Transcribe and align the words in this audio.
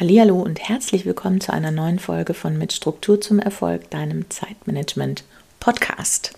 Hallo 0.00 0.40
und 0.40 0.60
herzlich 0.60 1.06
willkommen 1.06 1.40
zu 1.40 1.52
einer 1.52 1.72
neuen 1.72 1.98
Folge 1.98 2.32
von 2.32 2.56
Mit 2.56 2.72
Struktur 2.72 3.20
zum 3.20 3.40
Erfolg, 3.40 3.90
deinem 3.90 4.30
Zeitmanagement 4.30 5.24
Podcast. 5.58 6.34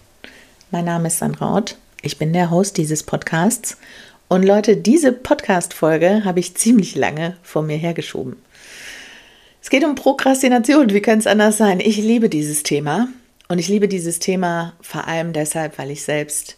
Mein 0.71 0.87
Name 0.87 1.09
ist 1.09 1.19
Sandra 1.19 1.59
Ott, 1.59 1.77
ich 2.01 2.17
bin 2.17 2.33
der 2.33 2.51
Host 2.51 2.79
dieses 2.79 3.03
Podcasts 3.03 3.77
und 4.29 4.45
Leute, 4.45 4.79
diese 4.79 5.13
Podcast 5.13 5.75
Folge 5.75 6.25
habe 6.25 6.41
ich 6.41 6.57
ziemlich 6.57 6.97
lange 6.97 7.37
vor 7.43 7.61
mir 7.61 7.77
hergeschoben. 7.77 8.37
Es 9.63 9.69
geht 9.69 9.85
um 9.85 9.95
Prokrastination, 9.95 10.89
wie 10.95 11.03
könnte 11.03 11.19
es 11.19 11.27
anders 11.27 11.59
sein? 11.59 11.81
Ich 11.81 11.99
liebe 11.99 12.31
dieses 12.31 12.63
Thema 12.63 13.09
und 13.49 13.59
ich 13.59 13.69
liebe 13.69 13.89
dieses 13.89 14.21
Thema 14.21 14.73
vor 14.81 15.07
allem 15.07 15.35
deshalb, 15.35 15.77
weil 15.77 15.91
ich 15.91 16.03
selbst 16.03 16.57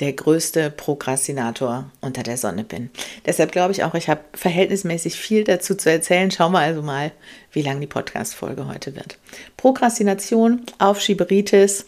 der 0.00 0.12
größte 0.14 0.70
Prokrastinator 0.70 1.90
unter 2.00 2.22
der 2.22 2.36
Sonne 2.36 2.64
bin. 2.64 2.90
Deshalb 3.26 3.52
glaube 3.52 3.72
ich 3.72 3.84
auch, 3.84 3.94
ich 3.94 4.08
habe 4.08 4.20
verhältnismäßig 4.32 5.16
viel 5.16 5.44
dazu 5.44 5.74
zu 5.74 5.90
erzählen. 5.90 6.30
Schauen 6.30 6.52
wir 6.52 6.60
also 6.60 6.82
mal, 6.82 7.12
wie 7.52 7.62
lang 7.62 7.80
die 7.80 7.86
Podcast-Folge 7.86 8.66
heute 8.66 8.96
wird. 8.96 9.18
Prokrastination, 9.56 10.62
Aufschieberitis 10.78 11.86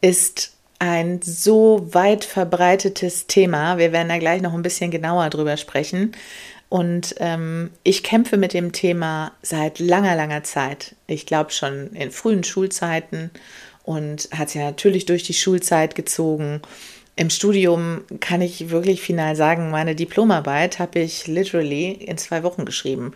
ist 0.00 0.52
ein 0.78 1.20
so 1.22 1.88
weit 1.92 2.24
verbreitetes 2.24 3.26
Thema. 3.26 3.78
Wir 3.78 3.92
werden 3.92 4.08
da 4.08 4.18
gleich 4.18 4.42
noch 4.42 4.52
ein 4.52 4.62
bisschen 4.62 4.90
genauer 4.90 5.30
drüber 5.30 5.56
sprechen. 5.56 6.12
Und 6.68 7.14
ähm, 7.18 7.70
ich 7.84 8.02
kämpfe 8.02 8.36
mit 8.36 8.52
dem 8.52 8.72
Thema 8.72 9.32
seit 9.40 9.78
langer, 9.78 10.16
langer 10.16 10.42
Zeit. 10.42 10.96
Ich 11.06 11.24
glaube 11.24 11.52
schon 11.52 11.92
in 11.92 12.10
frühen 12.10 12.42
Schulzeiten 12.42 13.30
und 13.84 14.28
hat 14.32 14.48
es 14.48 14.54
ja 14.54 14.64
natürlich 14.64 15.06
durch 15.06 15.22
die 15.22 15.32
Schulzeit 15.32 15.94
gezogen 15.94 16.60
im 17.16 17.30
Studium 17.30 18.02
kann 18.20 18.42
ich 18.42 18.68
wirklich 18.68 19.00
final 19.00 19.34
sagen, 19.36 19.70
meine 19.70 19.94
Diplomarbeit 19.94 20.78
habe 20.78 20.98
ich 20.98 21.26
literally 21.26 21.92
in 21.92 22.18
zwei 22.18 22.42
Wochen 22.42 22.66
geschrieben. 22.66 23.12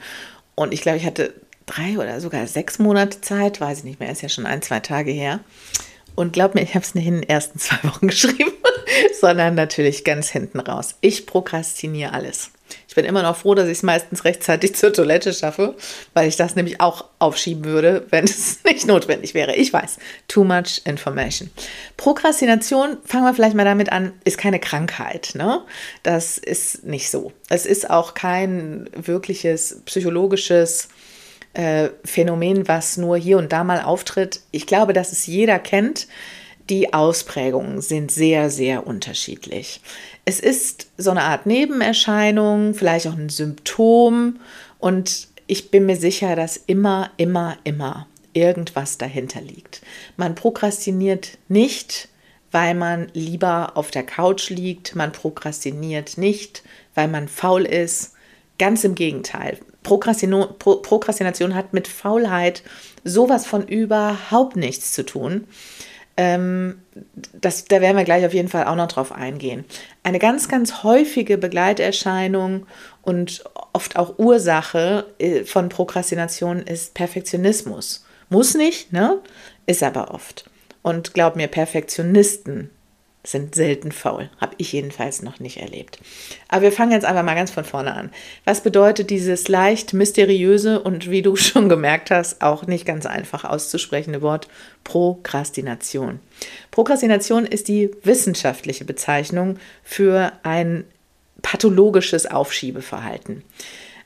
Und 0.54 0.72
ich 0.72 0.80
glaube, 0.80 0.96
ich 0.96 1.04
hatte 1.04 1.34
drei 1.66 1.98
oder 1.98 2.20
sogar 2.20 2.46
sechs 2.46 2.78
Monate 2.78 3.20
Zeit, 3.20 3.60
weiß 3.60 3.78
ich 3.78 3.84
nicht 3.84 4.00
mehr, 4.00 4.10
ist 4.10 4.22
ja 4.22 4.30
schon 4.30 4.46
ein, 4.46 4.62
zwei 4.62 4.80
Tage 4.80 5.10
her. 5.12 5.40
Und 6.14 6.32
glaub 6.32 6.54
mir, 6.54 6.62
ich 6.62 6.74
habe 6.74 6.84
es 6.84 6.94
nicht 6.94 7.06
in 7.06 7.20
den 7.20 7.28
ersten 7.28 7.58
zwei 7.60 7.76
Wochen 7.88 8.08
geschrieben, 8.08 8.52
sondern 9.20 9.54
natürlich 9.54 10.02
ganz 10.02 10.30
hinten 10.30 10.60
raus. 10.60 10.96
Ich 11.02 11.26
prokrastiniere 11.26 12.12
alles. 12.12 12.50
Ich 12.90 12.96
bin 12.96 13.04
immer 13.04 13.22
noch 13.22 13.36
froh, 13.36 13.54
dass 13.54 13.66
ich 13.66 13.78
es 13.78 13.82
meistens 13.84 14.24
rechtzeitig 14.24 14.74
zur 14.74 14.92
Toilette 14.92 15.32
schaffe, 15.32 15.76
weil 16.12 16.26
ich 16.26 16.34
das 16.34 16.56
nämlich 16.56 16.80
auch 16.80 17.04
aufschieben 17.20 17.64
würde, 17.64 18.04
wenn 18.10 18.24
es 18.24 18.64
nicht 18.64 18.84
notwendig 18.88 19.32
wäre. 19.32 19.54
Ich 19.54 19.72
weiß, 19.72 19.98
too 20.26 20.42
much 20.42 20.80
information. 20.84 21.52
Prokrastination, 21.96 22.96
fangen 23.04 23.26
wir 23.26 23.32
vielleicht 23.32 23.54
mal 23.54 23.64
damit 23.64 23.92
an, 23.92 24.14
ist 24.24 24.38
keine 24.38 24.58
Krankheit. 24.58 25.34
Ne? 25.36 25.60
Das 26.02 26.36
ist 26.36 26.82
nicht 26.82 27.12
so. 27.12 27.30
Es 27.48 27.64
ist 27.64 27.88
auch 27.88 28.14
kein 28.14 28.90
wirkliches 28.92 29.82
psychologisches 29.84 30.88
äh, 31.54 31.90
Phänomen, 32.04 32.66
was 32.66 32.96
nur 32.96 33.16
hier 33.16 33.38
und 33.38 33.52
da 33.52 33.62
mal 33.62 33.82
auftritt. 33.82 34.40
Ich 34.50 34.66
glaube, 34.66 34.94
dass 34.94 35.12
es 35.12 35.28
jeder 35.28 35.60
kennt. 35.60 36.08
Die 36.70 36.94
Ausprägungen 36.94 37.80
sind 37.80 38.12
sehr, 38.12 38.48
sehr 38.48 38.86
unterschiedlich. 38.86 39.80
Es 40.24 40.38
ist 40.38 40.86
so 40.96 41.10
eine 41.10 41.24
Art 41.24 41.44
Nebenerscheinung, 41.44 42.74
vielleicht 42.74 43.08
auch 43.08 43.16
ein 43.16 43.28
Symptom 43.28 44.38
und 44.78 45.26
ich 45.48 45.72
bin 45.72 45.86
mir 45.86 45.96
sicher, 45.96 46.36
dass 46.36 46.56
immer, 46.56 47.10
immer, 47.16 47.56
immer 47.64 48.06
irgendwas 48.34 48.98
dahinter 48.98 49.40
liegt. 49.40 49.82
Man 50.16 50.36
prokrastiniert 50.36 51.38
nicht, 51.48 52.08
weil 52.52 52.74
man 52.74 53.08
lieber 53.14 53.76
auf 53.76 53.90
der 53.90 54.04
Couch 54.04 54.48
liegt, 54.48 54.94
man 54.94 55.10
prokrastiniert 55.10 56.18
nicht, 56.18 56.62
weil 56.94 57.08
man 57.08 57.26
faul 57.26 57.64
ist. 57.64 58.12
Ganz 58.60 58.84
im 58.84 58.94
Gegenteil. 58.94 59.58
Prokrastination, 59.82 60.56
Prokrastination 60.58 61.56
hat 61.56 61.72
mit 61.72 61.88
Faulheit 61.88 62.62
sowas 63.02 63.44
von 63.44 63.66
überhaupt 63.66 64.54
nichts 64.54 64.92
zu 64.92 65.04
tun. 65.04 65.48
Ähm, 66.20 66.82
das, 67.32 67.64
da 67.64 67.80
werden 67.80 67.96
wir 67.96 68.04
gleich 68.04 68.26
auf 68.26 68.34
jeden 68.34 68.50
Fall 68.50 68.66
auch 68.66 68.74
noch 68.74 68.88
drauf 68.88 69.10
eingehen. 69.10 69.64
Eine 70.02 70.18
ganz, 70.18 70.48
ganz 70.48 70.82
häufige 70.82 71.38
Begleiterscheinung 71.38 72.66
und 73.00 73.42
oft 73.72 73.96
auch 73.96 74.18
Ursache 74.18 75.06
äh, 75.18 75.44
von 75.44 75.70
Prokrastination 75.70 76.58
ist 76.58 76.92
Perfektionismus. 76.92 78.04
Muss 78.28 78.54
nicht, 78.54 78.92
ne? 78.92 79.18
Ist 79.64 79.82
aber 79.82 80.12
oft. 80.12 80.44
Und 80.82 81.14
glaub 81.14 81.36
mir, 81.36 81.48
Perfektionisten 81.48 82.68
sind 83.22 83.54
selten 83.54 83.92
faul. 83.92 84.30
Habe 84.40 84.54
ich 84.56 84.72
jedenfalls 84.72 85.22
noch 85.22 85.40
nicht 85.40 85.58
erlebt. 85.58 85.98
Aber 86.48 86.62
wir 86.62 86.72
fangen 86.72 86.92
jetzt 86.92 87.04
einfach 87.04 87.22
mal 87.22 87.34
ganz 87.34 87.50
von 87.50 87.64
vorne 87.64 87.94
an. 87.94 88.10
Was 88.44 88.62
bedeutet 88.62 89.10
dieses 89.10 89.48
leicht 89.48 89.92
mysteriöse 89.92 90.80
und 90.80 91.10
wie 91.10 91.22
du 91.22 91.36
schon 91.36 91.68
gemerkt 91.68 92.10
hast, 92.10 92.42
auch 92.42 92.66
nicht 92.66 92.86
ganz 92.86 93.06
einfach 93.06 93.44
auszusprechende 93.44 94.22
Wort 94.22 94.48
Prokrastination? 94.84 96.20
Prokrastination 96.70 97.44
ist 97.44 97.68
die 97.68 97.90
wissenschaftliche 98.02 98.84
Bezeichnung 98.84 99.58
für 99.82 100.32
ein 100.42 100.84
pathologisches 101.42 102.26
Aufschiebeverhalten. 102.26 103.42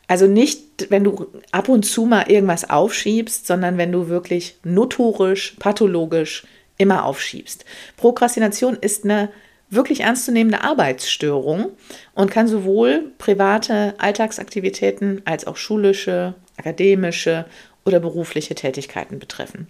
Also 0.07 0.27
nicht, 0.27 0.91
wenn 0.91 1.05
du 1.05 1.29
ab 1.51 1.69
und 1.69 1.85
zu 1.85 2.05
mal 2.05 2.31
irgendwas 2.31 2.69
aufschiebst, 2.69 3.47
sondern 3.47 3.79
wenn 3.79 3.93
du 3.93 4.09
wirklich 4.09 4.57
notorisch, 4.63 5.57
pathologisch 5.59 6.45
immer 6.79 7.05
aufschiebst. 7.05 7.65
Prokrastination 7.97 8.77
ist 8.77 9.05
eine 9.05 9.31
wirklich 9.71 10.01
ernstzunehmende 10.01 10.63
Arbeitsstörung 10.63 11.73
und 12.15 12.31
kann 12.31 12.49
sowohl 12.49 13.13
private 13.19 13.95
Alltagsaktivitäten 13.99 15.23
als 15.25 15.47
auch 15.47 15.57
schulische, 15.57 16.35
akademische 16.57 17.47
oder 17.85 18.01
berufliche 18.01 18.55
Tätigkeiten 18.55 19.19
betreffen. 19.19 19.69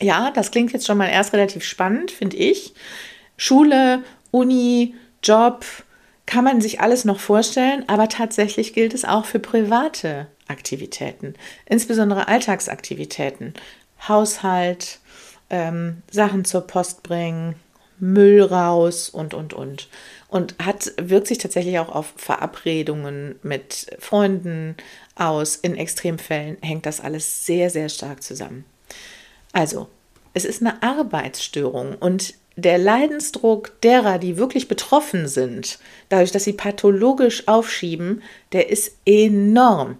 Ja, 0.00 0.30
das 0.30 0.50
klingt 0.50 0.72
jetzt 0.72 0.86
schon 0.86 0.98
mal 0.98 1.08
erst 1.08 1.32
relativ 1.32 1.64
spannend, 1.64 2.10
finde 2.10 2.36
ich. 2.36 2.74
Schule, 3.36 4.02
Uni, 4.30 4.94
Job, 5.22 5.64
kann 6.26 6.44
man 6.44 6.60
sich 6.60 6.80
alles 6.80 7.04
noch 7.04 7.18
vorstellen, 7.18 7.84
aber 7.88 8.08
tatsächlich 8.08 8.72
gilt 8.72 8.94
es 8.94 9.04
auch 9.04 9.24
für 9.24 9.40
private 9.40 10.28
Aktivitäten, 10.46 11.34
insbesondere 11.66 12.28
Alltagsaktivitäten, 12.28 13.54
Haushalt, 14.06 14.99
ähm, 15.50 16.02
Sachen 16.10 16.44
zur 16.44 16.62
Post 16.62 17.02
bringen, 17.02 17.56
Müll 17.98 18.42
raus 18.42 19.10
und, 19.10 19.34
und, 19.34 19.52
und. 19.52 19.88
Und 20.28 20.54
hat, 20.64 20.92
wirkt 21.00 21.26
sich 21.26 21.38
tatsächlich 21.38 21.78
auch 21.78 21.90
auf 21.90 22.12
Verabredungen 22.16 23.38
mit 23.42 23.86
Freunden 23.98 24.76
aus. 25.16 25.56
In 25.56 25.76
Extremfällen 25.76 26.56
hängt 26.62 26.86
das 26.86 27.00
alles 27.00 27.44
sehr, 27.44 27.68
sehr 27.68 27.88
stark 27.88 28.22
zusammen. 28.22 28.64
Also, 29.52 29.88
es 30.32 30.44
ist 30.44 30.62
eine 30.62 30.82
Arbeitsstörung 30.82 31.96
und 31.96 32.34
der 32.56 32.78
Leidensdruck 32.78 33.80
derer, 33.80 34.18
die 34.18 34.36
wirklich 34.36 34.68
betroffen 34.68 35.28
sind, 35.28 35.78
dadurch, 36.08 36.30
dass 36.32 36.44
sie 36.44 36.52
pathologisch 36.52 37.48
aufschieben, 37.48 38.22
der 38.52 38.70
ist 38.70 38.96
enorm. 39.06 39.98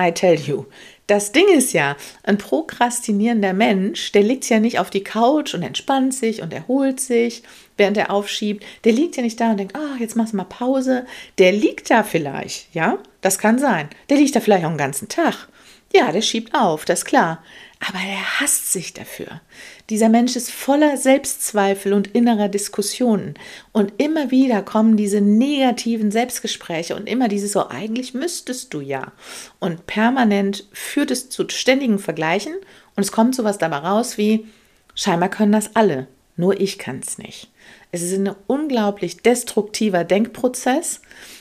I 0.00 0.12
tell 0.12 0.38
you. 0.38 0.66
Das 1.08 1.32
Ding 1.32 1.48
ist 1.48 1.72
ja, 1.72 1.96
ein 2.22 2.36
prokrastinierender 2.36 3.54
Mensch, 3.54 4.12
der 4.12 4.22
liegt 4.22 4.46
ja 4.50 4.60
nicht 4.60 4.78
auf 4.78 4.90
die 4.90 5.02
Couch 5.02 5.54
und 5.54 5.62
entspannt 5.62 6.12
sich 6.12 6.42
und 6.42 6.52
erholt 6.52 7.00
sich, 7.00 7.42
während 7.78 7.96
er 7.96 8.10
aufschiebt. 8.10 8.62
Der 8.84 8.92
liegt 8.92 9.16
ja 9.16 9.22
nicht 9.22 9.40
da 9.40 9.52
und 9.52 9.56
denkt, 9.56 9.74
ah, 9.74 9.96
jetzt 9.98 10.16
machst 10.16 10.34
du 10.34 10.36
mal 10.36 10.44
Pause. 10.44 11.06
Der 11.38 11.52
liegt 11.52 11.90
da 11.90 12.02
vielleicht, 12.02 12.74
ja, 12.74 12.98
das 13.22 13.38
kann 13.38 13.58
sein. 13.58 13.88
Der 14.10 14.18
liegt 14.18 14.36
da 14.36 14.40
vielleicht 14.40 14.66
auch 14.66 14.68
einen 14.68 14.76
ganzen 14.76 15.08
Tag. 15.08 15.48
Ja, 15.98 16.12
der 16.12 16.22
schiebt 16.22 16.54
auf, 16.54 16.84
das 16.84 17.00
ist 17.00 17.04
klar 17.04 17.42
aber 17.80 17.98
er 17.98 18.40
hasst 18.40 18.72
sich 18.72 18.92
dafür. 18.92 19.40
Dieser 19.88 20.08
Mensch 20.08 20.34
ist 20.34 20.50
voller 20.50 20.96
Selbstzweifel 20.96 21.92
und 21.92 22.08
innerer 22.08 22.48
Diskussionen. 22.48 23.34
Und 23.72 23.92
immer 23.98 24.30
wieder 24.30 24.62
kommen 24.62 24.96
diese 24.96 25.20
negativen 25.20 26.10
Selbstgespräche 26.10 26.96
und 26.96 27.08
immer 27.08 27.28
dieses 27.28 27.52
so, 27.52 27.68
eigentlich 27.68 28.14
müsstest 28.14 28.74
du 28.74 28.80
ja. 28.80 29.12
Und 29.60 29.86
permanent 29.86 30.66
führt 30.72 31.10
es 31.10 31.30
zu 31.30 31.48
ständigen 31.48 32.00
Vergleichen 32.00 32.54
und 32.96 33.02
es 33.02 33.12
kommt 33.12 33.36
sowas 33.36 33.58
dabei 33.58 33.78
raus 33.78 34.18
wie, 34.18 34.46
scheinbar 34.94 35.28
können 35.28 35.52
das 35.52 35.76
alle, 35.76 36.08
nur 36.36 36.60
ich 36.60 36.78
kann 36.78 37.00
es 37.00 37.18
nicht. 37.18 37.48
Es 37.92 38.02
ist 38.02 38.12
ein 38.18 38.34
unglaublich 38.48 39.18
destruktiver 39.18 40.04
Denkprozess. 40.04 41.00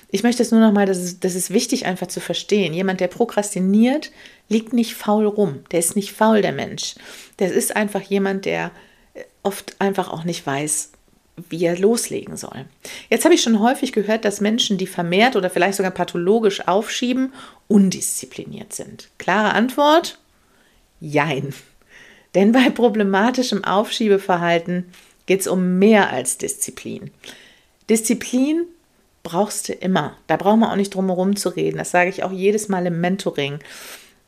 Ich 0.09 0.23
möchte 0.23 0.41
es 0.41 0.51
nur 0.51 0.61
noch 0.61 0.71
mal, 0.71 0.85
das 0.85 0.99
ist, 0.99 1.23
das 1.23 1.35
ist 1.35 1.51
wichtig 1.51 1.85
einfach 1.85 2.07
zu 2.07 2.21
verstehen. 2.21 2.73
Jemand, 2.73 3.01
der 3.01 3.07
prokrastiniert, 3.07 4.11
liegt 4.47 4.71
nicht 4.71 4.95
faul 4.95 5.25
rum. 5.25 5.59
Der 5.71 5.79
ist 5.79 5.95
nicht 5.95 6.13
faul, 6.13 6.41
der 6.41 6.53
Mensch. 6.53 6.95
Der 7.39 7.51
ist 7.51 7.75
einfach 7.75 8.01
jemand, 8.01 8.45
der 8.45 8.71
äh, 9.13 9.23
oft 9.43 9.75
einfach 9.79 10.09
auch 10.09 10.23
nicht 10.23 10.45
weiß, 10.47 10.91
wie 11.49 11.65
er 11.65 11.77
loslegen 11.77 12.37
soll. 12.37 12.65
Jetzt 13.09 13.25
habe 13.25 13.35
ich 13.35 13.41
schon 13.41 13.59
häufig 13.59 13.91
gehört, 13.91 14.23
dass 14.23 14.41
Menschen, 14.41 14.77
die 14.77 14.87
vermehrt 14.87 15.35
oder 15.35 15.49
vielleicht 15.49 15.77
sogar 15.77 15.91
pathologisch 15.91 16.67
aufschieben, 16.67 17.33
undiszipliniert 17.67 18.73
sind. 18.73 19.09
Klare 19.17 19.53
Antwort? 19.53 20.19
Jein. 21.01 21.53
Denn 22.35 22.53
bei 22.53 22.69
problematischem 22.69 23.63
Aufschiebeverhalten 23.63 24.91
geht 25.25 25.41
es 25.41 25.47
um 25.47 25.79
mehr 25.79 26.11
als 26.11 26.37
Disziplin. 26.37 27.11
Disziplin 27.89 28.65
brauchst 29.29 29.69
du 29.69 29.73
immer. 29.73 30.17
Da 30.27 30.37
brauchen 30.37 30.59
wir 30.59 30.71
auch 30.71 30.75
nicht 30.75 30.93
drum 30.93 31.07
herum 31.07 31.35
zu 31.35 31.49
reden. 31.49 31.77
Das 31.77 31.91
sage 31.91 32.09
ich 32.09 32.23
auch 32.23 32.31
jedes 32.31 32.69
Mal 32.69 32.85
im 32.85 33.01
Mentoring 33.01 33.59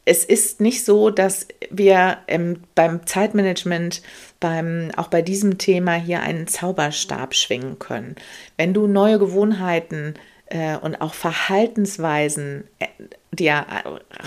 es 0.10 0.26
ist 0.26 0.60
nicht 0.60 0.86
so, 0.86 1.12
dass 1.12 1.48
wir 1.70 2.18
ähm, 2.28 2.64
beim 2.74 3.06
Zeitmanagement, 3.06 4.02
beim, 4.40 4.90
auch 4.98 5.08
bei 5.08 5.22
diesem 5.22 5.60
Thema 5.60 5.94
hier 5.94 6.22
einen 6.22 6.48
Zauberstab 6.48 7.36
schwingen 7.36 7.78
können. 7.78 8.16
Wenn 8.58 8.74
du 8.74 8.88
neue 8.88 9.20
Gewohnheiten 9.20 10.16
äh, 10.48 10.78
und 10.78 11.00
auch 11.00 11.14
Verhaltensweisen 11.14 12.64
äh, 12.80 12.88
dir 13.32 13.64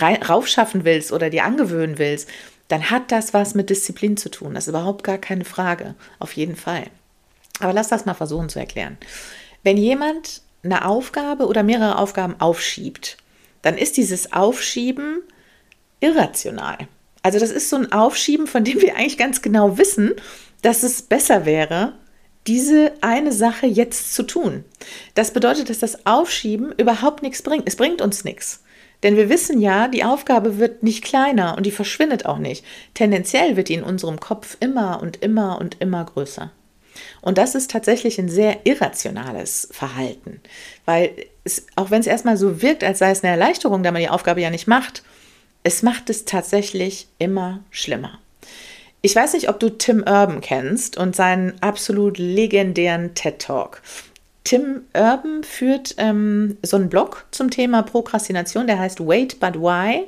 raufschaffen 0.01 0.85
willst 0.85 1.11
oder 1.11 1.31
dir 1.31 1.43
angewöhnen 1.43 1.99
willst, 1.99 2.29
dann 2.69 2.89
hat 2.89 3.11
das 3.11 3.35
was 3.35 3.55
mit 3.55 3.69
Disziplin 3.69 4.17
zu 4.17 4.31
tun. 4.31 4.55
Das 4.55 4.69
ist 4.69 4.71
überhaupt 4.71 5.03
gar 5.03 5.19
keine 5.19 5.45
Frage. 5.45 5.97
Auf 6.21 6.35
jeden 6.35 6.55
Fall. 6.55 6.85
Aber 7.59 7.73
lass 7.73 7.89
das 7.89 8.07
mal 8.07 8.15
versuchen 8.15 8.49
zu 8.49 8.61
erklären. 8.61 8.99
Wenn 9.65 9.77
jemand 9.77 10.43
eine 10.62 10.87
Aufgabe 10.87 11.47
oder 11.47 11.62
mehrere 11.62 11.99
Aufgaben 11.99 12.41
aufschiebt, 12.41 13.17
dann 13.62 13.79
ist 13.79 13.97
dieses 13.97 14.32
Aufschieben 14.32 15.23
irrational. 16.00 16.79
Also 17.23 17.38
das 17.38 17.50
ist 17.50 17.70
so 17.70 17.76
ein 17.76 17.93
Aufschieben, 17.93 18.47
von 18.47 18.64
dem 18.64 18.81
wir 18.81 18.97
eigentlich 18.97 19.19
ganz 19.19 19.43
genau 19.43 19.79
wissen, 19.79 20.12
dass 20.62 20.82
es 20.82 21.03
besser 21.03 21.44
wäre, 21.44 21.94
diese 22.47 22.93
eine 23.00 23.32
Sache 23.32 23.67
jetzt 23.67 24.14
zu 24.14 24.25
tun. 24.25 24.64
Das 25.14 25.32
bedeutet, 25.32 25.70
dass 25.70 25.79
das 25.79 26.06
Aufschieben 26.06 26.73
überhaupt 26.76 27.23
nichts 27.23 27.43
bringt. 27.43 27.69
Es 27.69 27.76
bringt 27.76 28.03
uns 28.03 28.25
nichts. 28.25 28.65
Denn 29.05 29.17
wir 29.17 29.29
wissen 29.29 29.61
ja, 29.61 29.88
die 29.88 30.05
Aufgabe 30.05 30.58
wird 30.58 30.82
nicht 30.82 31.05
kleiner 31.05 31.56
und 31.56 31.67
die 31.67 31.73
verschwindet 31.73 32.26
auch 32.26 32.38
nicht. 32.38 32.65
Tendenziell 32.94 33.56
wird 33.56 33.69
die 33.69 33.75
in 33.75 33.82
unserem 33.82 34.20
Kopf 34.20 34.56
immer 34.61 35.00
und 35.03 35.23
immer 35.23 35.58
und 35.61 35.81
immer 35.81 36.05
größer. 36.05 36.53
Und 37.21 37.39
das 37.39 37.55
ist 37.55 37.71
tatsächlich 37.71 38.19
ein 38.19 38.29
sehr 38.29 38.67
irrationales 38.67 39.69
Verhalten, 39.71 40.41
weil 40.85 41.11
es, 41.44 41.67
auch 41.77 41.91
wenn 41.91 42.00
es 42.00 42.06
erstmal 42.06 42.37
so 42.37 42.62
wirkt, 42.62 42.85
als 42.85 42.99
sei 42.99 43.11
es 43.11 43.23
eine 43.23 43.33
Erleichterung, 43.33 43.83
da 43.83 43.93
man 43.93 44.03
die 44.03 44.09
Aufgabe 44.09 44.41
ja 44.41 44.50
nicht 44.50 44.67
macht, 44.67 45.03
es 45.65 45.83
macht 45.83 46.11
es 46.11 46.25
tatsächlich 46.25 47.06
immer 47.19 47.61
schlimmer. 47.71 48.19
Ich 49.00 49.17
weiß 49.17 49.33
nicht, 49.33 49.49
ob 49.49 49.59
du 49.59 49.71
Tim 49.71 49.99
Urban 49.99 50.41
kennst 50.41 50.97
und 50.97 51.17
seinen 51.17 51.61
absolut 51.61 52.19
legendären 52.19 53.15
TED 53.15 53.41
Talk. 53.41 53.83
Tim 54.44 54.83
Urban 54.94 55.44
führt 55.44 55.94
ähm, 55.99 56.56
so 56.62 56.77
einen 56.77 56.89
Blog 56.89 57.27
zum 57.31 57.50
Thema 57.50 57.83
Prokrastination, 57.83 58.67
der 58.67 58.79
heißt 58.79 59.00
Wait 59.00 59.41
But 59.41 59.56
Why. 59.56 60.05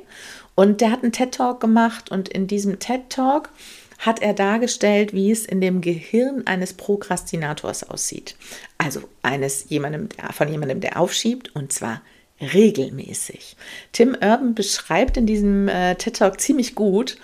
Und 0.55 0.79
der 0.79 0.91
hat 0.91 1.03
einen 1.03 1.11
TED 1.11 1.33
Talk 1.33 1.59
gemacht 1.59 2.09
und 2.09 2.29
in 2.29 2.47
diesem 2.47 2.79
TED 2.79 3.09
Talk 3.09 3.49
hat 3.97 4.21
er 4.21 4.33
dargestellt, 4.33 5.13
wie 5.13 5.31
es 5.31 5.45
in 5.45 5.61
dem 5.61 5.81
Gehirn 5.81 6.45
eines 6.45 6.73
Prokrastinators 6.73 7.89
aussieht. 7.89 8.35
Also 8.77 9.01
eines 9.21 9.69
jemandem, 9.69 10.09
von 10.33 10.49
jemandem, 10.49 10.81
der 10.81 10.99
aufschiebt 10.99 11.55
und 11.55 11.71
zwar 11.71 12.01
regelmäßig. 12.41 13.55
Tim 13.93 14.09
Urban 14.09 14.55
beschreibt 14.55 15.17
in 15.17 15.25
diesem 15.25 15.67
äh, 15.67 15.95
TED 15.95 16.17
Talk 16.17 16.41
ziemlich 16.41 16.75
gut, 16.75 17.17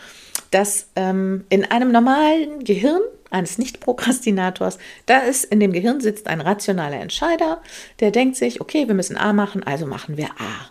dass 0.51 0.87
ähm, 0.95 1.45
in 1.49 1.65
einem 1.65 1.91
normalen 1.91 2.63
Gehirn 2.63 3.01
eines 3.29 3.57
Nicht-Prokrastinators, 3.57 4.77
da 5.05 5.19
ist 5.19 5.45
in 5.45 5.59
dem 5.59 5.71
Gehirn 5.71 6.01
sitzt 6.01 6.27
ein 6.27 6.41
rationaler 6.41 6.99
Entscheider, 6.99 7.61
der 7.99 8.11
denkt 8.11 8.35
sich, 8.35 8.61
okay, 8.61 8.87
wir 8.87 8.95
müssen 8.95 9.17
A 9.17 9.33
machen, 9.33 9.63
also 9.63 9.85
machen 9.85 10.17
wir 10.17 10.29
A. 10.39 10.69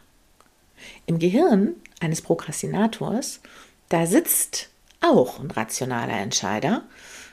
Im 1.07 1.19
Gehirn 1.19 1.75
eines 2.01 2.21
Prokrastinators, 2.23 3.41
da 3.89 4.07
sitzt 4.07 4.69
auch 5.01 5.41
ein 5.41 5.51
rationaler 5.51 6.19
Entscheider 6.19 6.83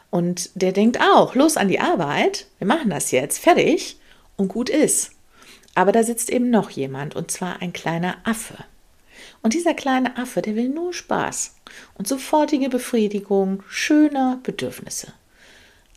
und 0.10 0.50
der 0.56 0.72
denkt 0.72 1.00
auch, 1.02 1.36
los 1.36 1.58
an 1.58 1.68
die 1.68 1.80
Arbeit, 1.80 2.48
wir 2.60 2.68
machen 2.68 2.90
das 2.90 3.12
jetzt, 3.12 3.40
fertig 3.40 4.00
und 4.36 4.48
gut 4.48 4.70
ist. 4.70 5.12
Aber 5.76 5.92
da 5.92 6.04
sitzt 6.04 6.30
eben 6.30 6.50
noch 6.50 6.70
jemand 6.70 7.16
und 7.16 7.30
zwar 7.30 7.62
ein 7.62 7.74
kleiner 7.74 8.18
Affe. 8.24 8.56
Und 9.44 9.54
dieser 9.54 9.74
kleine 9.74 10.18
Affe, 10.18 10.42
der 10.42 10.56
will 10.56 10.70
nur 10.70 10.94
Spaß 10.94 11.56
und 11.96 12.08
sofortige 12.08 12.70
Befriedigung 12.70 13.64
schöner 13.70 14.40
Bedürfnisse. 14.44 15.14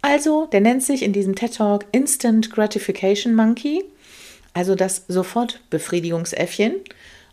Also, 0.03 0.47
der 0.47 0.61
nennt 0.61 0.83
sich 0.83 1.03
in 1.03 1.13
diesem 1.13 1.35
TED 1.35 1.57
Talk 1.57 1.85
Instant 1.93 2.51
Gratification 2.51 3.35
Monkey, 3.35 3.85
also 4.55 4.75
das 4.75 5.05
Sofortbefriedigungsäffchen. 5.09 6.77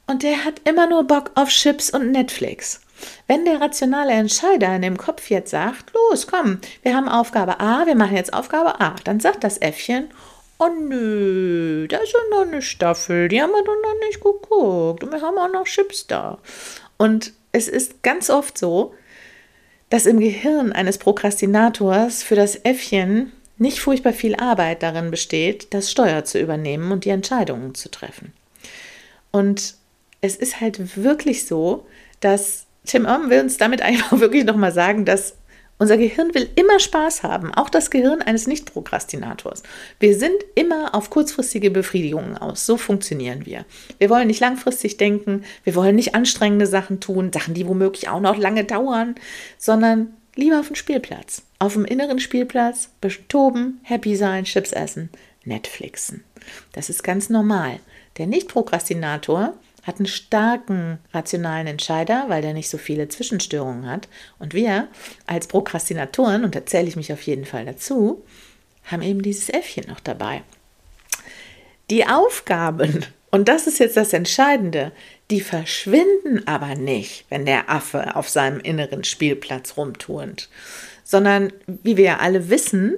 Und 0.05 0.23
der 0.23 0.45
hat 0.45 0.61
immer 0.67 0.87
nur 0.87 1.03
Bock 1.05 1.31
auf 1.35 1.49
Chips 1.49 1.89
und 1.89 2.11
Netflix. 2.11 2.81
Wenn 3.27 3.45
der 3.45 3.61
rationale 3.61 4.13
Entscheider 4.13 4.75
in 4.75 4.81
dem 4.81 4.97
Kopf 4.97 5.29
jetzt 5.29 5.51
sagt, 5.51 5.93
los, 5.93 6.27
komm, 6.27 6.59
wir 6.81 6.95
haben 6.95 7.09
Aufgabe 7.09 7.59
A, 7.59 7.85
wir 7.85 7.95
machen 7.95 8.15
jetzt 8.15 8.33
Aufgabe 8.33 8.79
A, 8.79 8.95
dann 9.03 9.19
sagt 9.19 9.43
das 9.43 9.57
Äffchen, 9.57 10.09
oh 10.59 10.69
nö, 10.69 11.87
da 11.87 11.97
ist 11.97 12.13
ja 12.13 12.19
noch 12.31 12.47
eine 12.47 12.61
Staffel, 12.61 13.27
die 13.27 13.41
haben 13.41 13.51
wir 13.51 13.63
doch 13.63 13.75
noch 13.83 13.99
nicht 14.07 14.21
geguckt 14.21 15.03
und 15.03 15.11
wir 15.11 15.21
haben 15.21 15.37
auch 15.37 15.51
noch 15.51 15.65
Chips 15.65 16.07
da. 16.07 16.39
Und 16.97 17.33
es 17.51 17.67
ist 17.67 18.03
ganz 18.03 18.29
oft 18.29 18.57
so, 18.57 18.93
dass 19.89 20.05
im 20.05 20.19
Gehirn 20.19 20.73
eines 20.73 20.97
Prokrastinators 20.97 22.23
für 22.23 22.35
das 22.35 22.55
Äffchen 22.63 23.31
nicht 23.57 23.79
furchtbar 23.79 24.13
viel 24.13 24.35
Arbeit 24.35 24.83
darin 24.83 25.09
besteht, 25.09 25.73
das 25.73 25.89
Steuer 25.89 26.25
zu 26.25 26.39
übernehmen 26.39 26.91
und 26.91 27.05
die 27.05 27.09
Entscheidungen 27.09 27.73
zu 27.73 27.89
treffen. 27.89 28.33
Und 29.31 29.75
es 30.21 30.35
ist 30.35 30.61
halt 30.61 30.97
wirklich 30.97 31.47
so, 31.47 31.85
dass 32.19 32.66
Tim 32.87 33.05
Urban 33.05 33.29
will 33.29 33.41
uns 33.41 33.57
damit 33.57 33.83
auch 34.11 34.19
wirklich 34.19 34.45
nochmal 34.45 34.71
sagen, 34.71 35.05
dass 35.05 35.35
unser 35.79 35.97
Gehirn 35.97 36.33
will 36.33 36.49
immer 36.55 36.79
Spaß 36.79 37.21
haben, 37.21 37.53
auch 37.53 37.69
das 37.69 37.91
Gehirn 37.91 38.23
eines 38.23 38.47
Nicht-Prokrastinators. 38.47 39.61
Wir 39.99 40.17
sind 40.17 40.35
immer 40.55 40.95
auf 40.95 41.11
kurzfristige 41.11 41.69
Befriedigungen 41.69 42.35
aus. 42.35 42.65
So 42.65 42.77
funktionieren 42.77 43.45
wir. 43.45 43.63
Wir 43.99 44.09
wollen 44.09 44.25
nicht 44.25 44.39
langfristig 44.39 44.97
denken, 44.97 45.43
wir 45.63 45.75
wollen 45.75 45.95
nicht 45.95 46.15
anstrengende 46.15 46.65
Sachen 46.65 46.99
tun, 46.99 47.31
Sachen, 47.31 47.53
die 47.53 47.67
womöglich 47.67 48.09
auch 48.09 48.21
noch 48.21 48.37
lange 48.37 48.63
dauern, 48.63 49.13
sondern 49.59 50.13
lieber 50.35 50.59
auf 50.59 50.67
dem 50.67 50.75
Spielplatz. 50.75 51.43
Auf 51.59 51.73
dem 51.73 51.85
inneren 51.85 52.19
Spielplatz 52.19 52.89
toben, 53.27 53.79
happy 53.83 54.15
sein, 54.15 54.45
Chips 54.45 54.71
essen, 54.71 55.09
Netflixen. 55.45 56.23
Das 56.71 56.89
ist 56.89 57.03
ganz 57.03 57.29
normal. 57.29 57.79
Der 58.17 58.25
Nicht-Prokrastinator 58.25 59.53
hat 59.87 59.97
einen 59.97 60.05
starken 60.05 60.99
rationalen 61.13 61.65
Entscheider, 61.65 62.25
weil 62.27 62.41
der 62.41 62.53
nicht 62.53 62.69
so 62.69 62.77
viele 62.77 63.07
Zwischenstörungen 63.07 63.89
hat. 63.89 64.09
Und 64.37 64.53
wir 64.53 64.89
als 65.25 65.47
Prokrastinatoren, 65.47 66.43
und 66.43 66.55
da 66.55 66.65
zähle 66.65 66.89
ich 66.89 66.97
mich 66.97 67.13
auf 67.13 67.21
jeden 67.21 67.45
Fall 67.45 67.65
dazu, 67.65 68.23
haben 68.83 69.01
eben 69.01 69.21
dieses 69.21 69.47
Äffchen 69.47 69.85
noch 69.87 70.01
dabei. 70.01 70.43
Die 71.89 72.05
Aufgaben, 72.05 73.05
und 73.31 73.47
das 73.47 73.65
ist 73.65 73.79
jetzt 73.79 73.95
das 73.95 74.11
Entscheidende, 74.11 74.91
die 75.31 75.39
verschwinden 75.39 76.45
aber 76.45 76.75
nicht, 76.75 77.25
wenn 77.29 77.45
der 77.45 77.69
Affe 77.69 78.17
auf 78.17 78.27
seinem 78.27 78.59
inneren 78.59 79.05
Spielplatz 79.05 79.77
rumturnt, 79.77 80.49
sondern 81.05 81.53
wie 81.65 81.95
wir 81.95 82.03
ja 82.03 82.17
alle 82.17 82.49
wissen, 82.49 82.97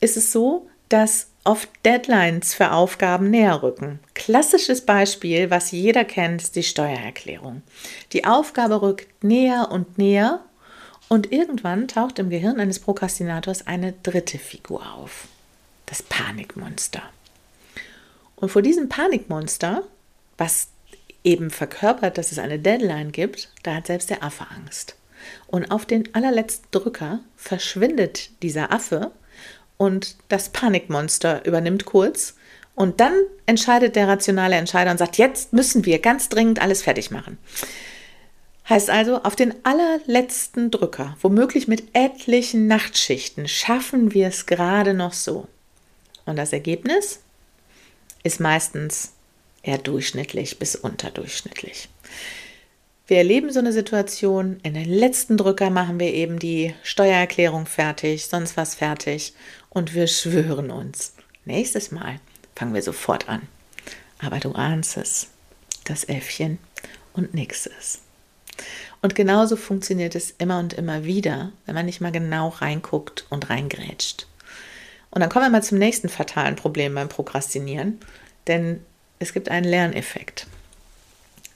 ist 0.00 0.16
es 0.16 0.30
so, 0.30 0.68
dass 0.88 1.31
oft 1.44 1.68
Deadlines 1.84 2.54
für 2.54 2.72
Aufgaben 2.72 3.30
näher 3.30 3.62
rücken. 3.62 3.98
Klassisches 4.14 4.82
Beispiel, 4.82 5.50
was 5.50 5.72
jeder 5.72 6.04
kennt, 6.04 6.42
ist 6.42 6.56
die 6.56 6.62
Steuererklärung. 6.62 7.62
Die 8.12 8.24
Aufgabe 8.24 8.82
rückt 8.82 9.24
näher 9.24 9.68
und 9.70 9.98
näher 9.98 10.40
und 11.08 11.32
irgendwann 11.32 11.88
taucht 11.88 12.18
im 12.18 12.30
Gehirn 12.30 12.60
eines 12.60 12.78
Prokrastinators 12.78 13.66
eine 13.66 13.92
dritte 14.02 14.38
Figur 14.38 14.82
auf. 14.94 15.26
Das 15.86 16.02
Panikmonster. 16.02 17.02
Und 18.36 18.50
vor 18.50 18.62
diesem 18.62 18.88
Panikmonster, 18.88 19.82
was 20.38 20.68
eben 21.24 21.50
verkörpert, 21.50 22.18
dass 22.18 22.32
es 22.32 22.38
eine 22.38 22.58
Deadline 22.58 23.12
gibt, 23.12 23.50
da 23.62 23.76
hat 23.76 23.88
selbst 23.88 24.10
der 24.10 24.22
Affe 24.22 24.46
Angst. 24.50 24.96
Und 25.46 25.70
auf 25.70 25.86
den 25.86 26.14
allerletzten 26.14 26.66
Drücker 26.70 27.20
verschwindet 27.36 28.30
dieser 28.42 28.72
Affe 28.72 29.12
und 29.82 30.14
das 30.28 30.50
Panikmonster 30.50 31.44
übernimmt 31.44 31.86
kurz. 31.86 32.36
Und 32.76 33.00
dann 33.00 33.14
entscheidet 33.46 33.96
der 33.96 34.06
rationale 34.06 34.54
Entscheider 34.54 34.92
und 34.92 34.98
sagt, 34.98 35.18
jetzt 35.18 35.52
müssen 35.52 35.84
wir 35.84 35.98
ganz 35.98 36.28
dringend 36.28 36.62
alles 36.62 36.84
fertig 36.84 37.10
machen. 37.10 37.36
Heißt 38.68 38.90
also, 38.90 39.24
auf 39.24 39.34
den 39.34 39.52
allerletzten 39.64 40.70
Drücker, 40.70 41.16
womöglich 41.20 41.66
mit 41.66 41.82
etlichen 41.94 42.68
Nachtschichten, 42.68 43.48
schaffen 43.48 44.14
wir 44.14 44.28
es 44.28 44.46
gerade 44.46 44.94
noch 44.94 45.14
so. 45.14 45.48
Und 46.26 46.36
das 46.36 46.52
Ergebnis 46.52 47.18
ist 48.22 48.38
meistens 48.38 49.14
eher 49.64 49.78
durchschnittlich 49.78 50.60
bis 50.60 50.76
unterdurchschnittlich. 50.76 51.88
Wir 53.08 53.18
erleben 53.18 53.52
so 53.52 53.58
eine 53.58 53.72
Situation, 53.72 54.60
in 54.62 54.74
den 54.74 54.88
letzten 54.88 55.36
Drücker 55.36 55.70
machen 55.70 55.98
wir 55.98 56.14
eben 56.14 56.38
die 56.38 56.72
Steuererklärung 56.84 57.66
fertig, 57.66 58.26
sonst 58.26 58.56
was 58.56 58.76
fertig 58.76 59.34
und 59.72 59.94
wir 59.94 60.06
schwören 60.06 60.70
uns, 60.70 61.14
nächstes 61.44 61.90
Mal 61.90 62.20
fangen 62.54 62.74
wir 62.74 62.82
sofort 62.82 63.28
an. 63.28 63.42
Aber 64.18 64.38
du 64.38 64.52
ahnst 64.52 64.96
es, 64.96 65.28
das 65.84 66.04
Äffchen 66.04 66.58
und 67.14 67.34
nix 67.34 67.66
ist. 67.66 68.00
Und 69.00 69.14
genauso 69.14 69.56
funktioniert 69.56 70.14
es 70.14 70.30
immer 70.38 70.58
und 70.58 70.74
immer 70.74 71.04
wieder, 71.04 71.52
wenn 71.66 71.74
man 71.74 71.86
nicht 71.86 72.00
mal 72.00 72.12
genau 72.12 72.48
reinguckt 72.48 73.26
und 73.30 73.50
reingrätscht. 73.50 74.26
Und 75.10 75.20
dann 75.20 75.28
kommen 75.28 75.46
wir 75.46 75.50
mal 75.50 75.62
zum 75.62 75.78
nächsten 75.78 76.08
fatalen 76.08 76.56
Problem 76.56 76.94
beim 76.94 77.08
Prokrastinieren, 77.08 77.98
denn 78.46 78.84
es 79.18 79.32
gibt 79.32 79.48
einen 79.48 79.66
Lerneffekt. 79.66 80.46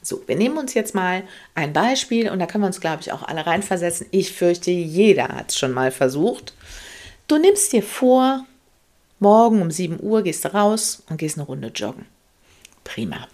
So, 0.02 0.23
wir 0.26 0.37
nehmen 0.37 0.56
uns 0.56 0.75
jetzt 0.75 0.94
mal 0.94 1.25
ein 1.54 1.73
Beispiel 1.73 2.30
und 2.30 2.38
da 2.38 2.46
können 2.46 2.62
wir 2.62 2.68
uns, 2.68 2.80
glaube 2.80 3.02
ich, 3.02 3.12
auch 3.12 3.23
alle 3.23 3.46
reinversetzen. 3.46 4.06
Ich 4.11 4.32
fürchte, 4.32 4.70
jeder 4.70 5.28
hat 5.28 5.50
es 5.50 5.58
schon 5.58 5.73
mal 5.73 5.90
versucht. 5.90 6.54
Du 7.28 7.38
nimmst 7.38 7.73
dir 7.73 7.83
vor, 7.83 8.47
morgen 9.18 9.61
um 9.61 9.73
7 9.73 9.99
Uhr 10.00 10.23
gehst 10.23 10.45
du 10.45 10.54
raus 10.54 11.02
und 11.09 11.16
gehst 11.16 11.37
eine 11.37 11.47
Runde 11.47 11.73
joggen. 11.75 12.06
Prima. 12.85 13.26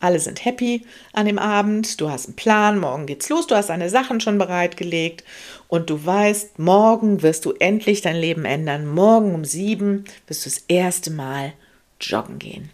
Alle 0.00 0.18
sind 0.18 0.44
happy 0.44 0.86
an 1.12 1.26
dem 1.26 1.38
Abend, 1.38 2.00
du 2.00 2.08
hast 2.08 2.26
einen 2.26 2.36
Plan, 2.36 2.78
morgen 2.78 3.04
geht's 3.04 3.28
los, 3.28 3.46
du 3.46 3.54
hast 3.54 3.68
deine 3.68 3.90
Sachen 3.90 4.20
schon 4.20 4.38
bereitgelegt 4.38 5.24
und 5.66 5.90
du 5.90 6.06
weißt, 6.06 6.58
morgen 6.58 7.22
wirst 7.22 7.44
du 7.44 7.52
endlich 7.52 8.00
dein 8.00 8.16
Leben 8.16 8.46
ändern. 8.46 8.86
Morgen 8.86 9.34
um 9.34 9.44
sieben 9.44 10.04
wirst 10.26 10.46
du 10.46 10.50
das 10.50 10.64
erste 10.68 11.10
Mal 11.10 11.52
joggen 12.00 12.38
gehen. 12.38 12.70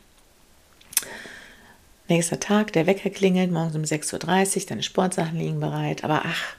Nächster 2.09 2.39
Tag, 2.39 2.73
der 2.75 2.87
Wecker 2.87 3.11
klingelt, 3.11 3.51
morgens 3.51 3.75
um 3.75 3.83
6.30 3.83 4.57
Uhr, 4.61 4.67
deine 4.69 4.83
Sportsachen 4.85 5.39
liegen 5.39 5.59
bereit, 5.59 6.05
aber 6.05 6.23
ach, 6.27 6.55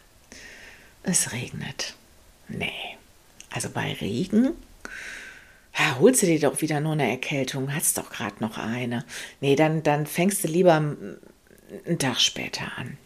es 1.04 1.32
regnet. 1.32 1.94
Nee. 2.50 2.98
Also 3.56 3.70
bei 3.70 3.94
Regen 3.94 4.54
ja, 5.78 5.98
holst 6.00 6.22
du 6.22 6.26
dir 6.26 6.40
doch 6.40 6.62
wieder 6.62 6.80
nur 6.80 6.94
eine 6.94 7.10
Erkältung, 7.10 7.74
hast 7.74 7.98
doch 7.98 8.10
gerade 8.10 8.36
noch 8.40 8.58
eine. 8.58 9.04
Nee, 9.42 9.56
dann, 9.56 9.84
dann 9.84 10.06
fängst 10.06 10.44
du 10.44 10.48
lieber 10.48 10.76
einen 10.76 12.00
Tag 12.00 12.20
später 12.20 12.72
an. 12.78 12.98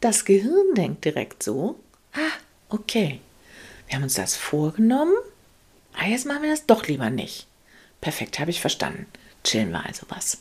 Das 0.00 0.24
Gehirn 0.24 0.74
denkt 0.76 1.04
direkt 1.04 1.42
so, 1.42 1.80
ah, 2.12 2.38
okay, 2.68 3.20
wir 3.86 3.96
haben 3.96 4.04
uns 4.04 4.14
das 4.14 4.36
vorgenommen, 4.36 5.14
ah, 5.94 6.06
jetzt 6.06 6.26
machen 6.26 6.42
wir 6.42 6.50
das 6.50 6.66
doch 6.66 6.86
lieber 6.86 7.10
nicht. 7.10 7.46
Perfekt, 8.00 8.38
habe 8.38 8.50
ich 8.50 8.60
verstanden. 8.60 9.06
Chillen 9.42 9.72
wir 9.72 9.84
also 9.84 10.06
was. 10.08 10.38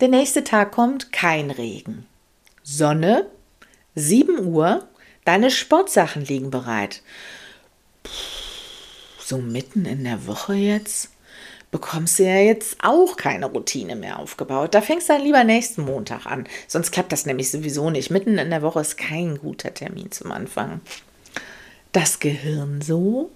Der 0.00 0.08
nächste 0.08 0.42
Tag 0.44 0.72
kommt, 0.72 1.12
kein 1.12 1.50
Regen. 1.50 2.06
Sonne, 2.62 3.26
7 3.94 4.46
Uhr, 4.46 4.88
deine 5.24 5.50
Sportsachen 5.50 6.24
liegen 6.24 6.50
bereit. 6.50 7.02
So 9.30 9.38
mitten 9.38 9.84
in 9.84 10.02
der 10.02 10.26
Woche 10.26 10.54
jetzt 10.54 11.10
bekommst 11.70 12.18
du 12.18 12.24
ja 12.24 12.38
jetzt 12.38 12.78
auch 12.82 13.16
keine 13.16 13.46
Routine 13.46 13.94
mehr 13.94 14.18
aufgebaut. 14.18 14.74
Da 14.74 14.80
fängst 14.80 15.08
du 15.08 15.12
dann 15.12 15.22
lieber 15.22 15.44
nächsten 15.44 15.82
Montag 15.82 16.26
an. 16.26 16.48
Sonst 16.66 16.90
klappt 16.90 17.12
das 17.12 17.26
nämlich 17.26 17.48
sowieso 17.52 17.90
nicht. 17.90 18.10
Mitten 18.10 18.38
in 18.38 18.50
der 18.50 18.62
Woche 18.62 18.80
ist 18.80 18.96
kein 18.96 19.38
guter 19.38 19.72
Termin 19.72 20.10
zum 20.10 20.32
Anfang. 20.32 20.80
Das 21.92 22.18
Gehirn 22.18 22.80
so. 22.80 23.30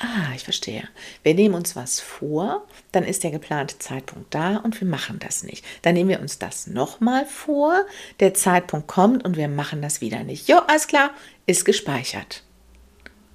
Ah, 0.00 0.34
ich 0.34 0.42
verstehe. 0.42 0.88
Wir 1.22 1.34
nehmen 1.34 1.54
uns 1.54 1.76
was 1.76 2.00
vor, 2.00 2.66
dann 2.90 3.04
ist 3.04 3.22
der 3.22 3.30
geplante 3.30 3.78
Zeitpunkt 3.78 4.34
da 4.34 4.56
und 4.56 4.80
wir 4.80 4.88
machen 4.88 5.20
das 5.20 5.44
nicht. 5.44 5.64
Dann 5.82 5.94
nehmen 5.94 6.10
wir 6.10 6.18
uns 6.18 6.40
das 6.40 6.66
nochmal 6.66 7.24
vor, 7.24 7.86
der 8.18 8.34
Zeitpunkt 8.34 8.88
kommt 8.88 9.24
und 9.24 9.36
wir 9.36 9.46
machen 9.46 9.80
das 9.80 10.00
wieder 10.00 10.24
nicht. 10.24 10.48
Jo, 10.48 10.56
alles 10.66 10.88
klar, 10.88 11.10
ist 11.46 11.64
gespeichert 11.64 12.42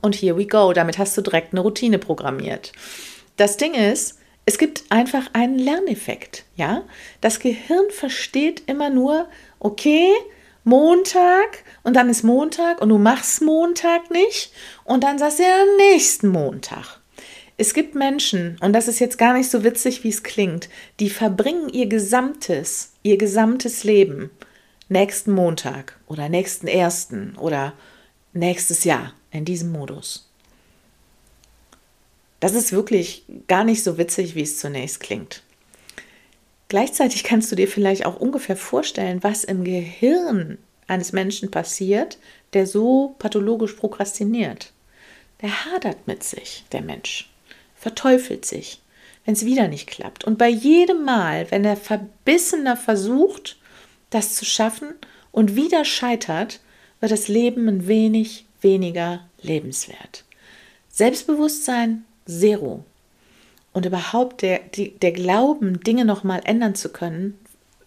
und 0.08 0.16
here 0.16 0.38
we 0.38 0.48
go. 0.48 0.74
Damit 0.74 0.98
hast 0.98 1.16
du 1.16 1.22
direkt 1.22 1.54
eine 1.54 1.62
Routine 1.62 2.00
programmiert. 2.00 2.72
Das 3.36 3.58
Ding 3.58 3.76
ist, 3.76 4.18
es 4.46 4.58
gibt 4.58 4.86
einfach 4.90 5.30
einen 5.34 5.60
Lerneffekt, 5.60 6.46
ja? 6.56 6.84
Das 7.22 7.40
Gehirn 7.40 7.92
versteht 7.92 8.64
immer 8.66 8.90
nur, 8.90 9.28
okay, 9.60 10.10
Montag 10.64 11.64
und 11.84 11.96
dann 11.96 12.10
ist 12.10 12.24
Montag 12.24 12.82
und 12.82 12.90
du 12.90 12.98
machst 12.98 13.42
Montag 13.42 14.10
nicht 14.10 14.52
und 14.86 15.04
dann 15.04 15.20
sagst 15.20 15.40
du 15.40 15.44
ja 15.44 15.64
nächsten 15.92 16.30
Montag. 16.30 17.00
Es 17.58 17.74
gibt 17.74 17.96
Menschen, 17.96 18.58
und 18.62 18.74
das 18.74 18.88
ist 18.88 19.00
jetzt 19.00 19.18
gar 19.18 19.34
nicht 19.34 19.50
so 19.50 19.64
witzig, 19.64 20.04
wie 20.04 20.10
es 20.10 20.24
klingt, 20.24 20.70
die 21.00 21.10
verbringen 21.10 21.70
ihr 21.70 21.88
gesamtes, 21.88 22.94
ihr 23.04 23.18
gesamtes 23.18 23.84
Leben 23.84 24.30
nächsten 24.90 25.32
Montag 25.32 26.00
oder 26.08 26.30
nächsten 26.30 26.68
ersten 26.68 27.36
oder 27.38 27.74
nächstes 28.38 28.84
Jahr 28.84 29.14
in 29.32 29.46
diesem 29.46 29.72
Modus. 29.72 30.30
Das 32.40 32.54
ist 32.54 32.72
wirklich 32.72 33.26
gar 33.48 33.64
nicht 33.64 33.84
so 33.84 33.98
witzig, 33.98 34.36
wie 34.36 34.44
es 34.44 34.60
zunächst 34.60 35.00
klingt. 35.00 35.42
Gleichzeitig 36.70 37.24
kannst 37.24 37.52
du 37.52 37.56
dir 37.56 37.68
vielleicht 37.68 38.06
auch 38.06 38.18
ungefähr 38.18 38.58
vorstellen, 38.58 39.24
was 39.24 39.44
im 39.44 39.64
Gehirn 39.64 40.58
eines 40.88 41.14
Menschen 41.14 41.50
passiert, 41.50 42.18
der 42.54 42.68
so 42.68 43.16
pathologisch 43.20 43.74
prokrastiniert. 43.74 44.74
Der 45.42 45.66
hadert 45.66 46.08
mit 46.08 46.24
sich, 46.24 46.66
der 46.72 46.82
Mensch, 46.82 47.30
verteufelt 47.76 48.46
sich, 48.46 48.82
wenn 49.26 49.34
es 49.34 49.46
wieder 49.46 49.68
nicht 49.68 49.88
klappt. 49.88 50.24
Und 50.24 50.38
bei 50.38 50.50
jedem 50.50 51.04
Mal, 51.04 51.50
wenn 51.52 51.64
er 51.64 51.78
verbissener 51.78 52.76
versucht, 52.76 53.58
das 54.10 54.36
zu 54.36 54.46
schaffen 54.46 54.94
und 55.32 55.56
wieder 55.56 55.86
scheitert, 55.86 56.60
wird 57.00 57.12
das 57.12 57.28
Leben 57.28 57.68
ein 57.68 57.88
wenig 57.88 58.46
weniger 58.62 59.22
lebenswert. 59.42 60.24
Selbstbewusstsein 60.90 62.06
zero. 62.26 62.84
Und 63.74 63.86
überhaupt 63.86 64.42
der, 64.42 64.62
der 64.76 65.12
Glauben, 65.12 65.82
Dinge 65.82 66.06
nochmal 66.06 66.42
ändern 66.46 66.74
zu 66.74 66.90
können, 66.90 67.38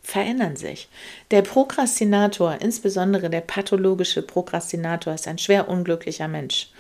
verändern 0.03 0.57
sich. 0.57 0.89
Der 1.31 1.43
Prokrastinator, 1.43 2.59
insbesondere 2.61 3.31
der 3.31 3.41
pathologische 3.41 4.23
Prokrastinator, 4.23 5.15
ist 5.15 5.27
ein 5.27 5.39
schwer 5.39 5.69
unglücklicher 5.69 6.29
Mensch. 6.29 6.71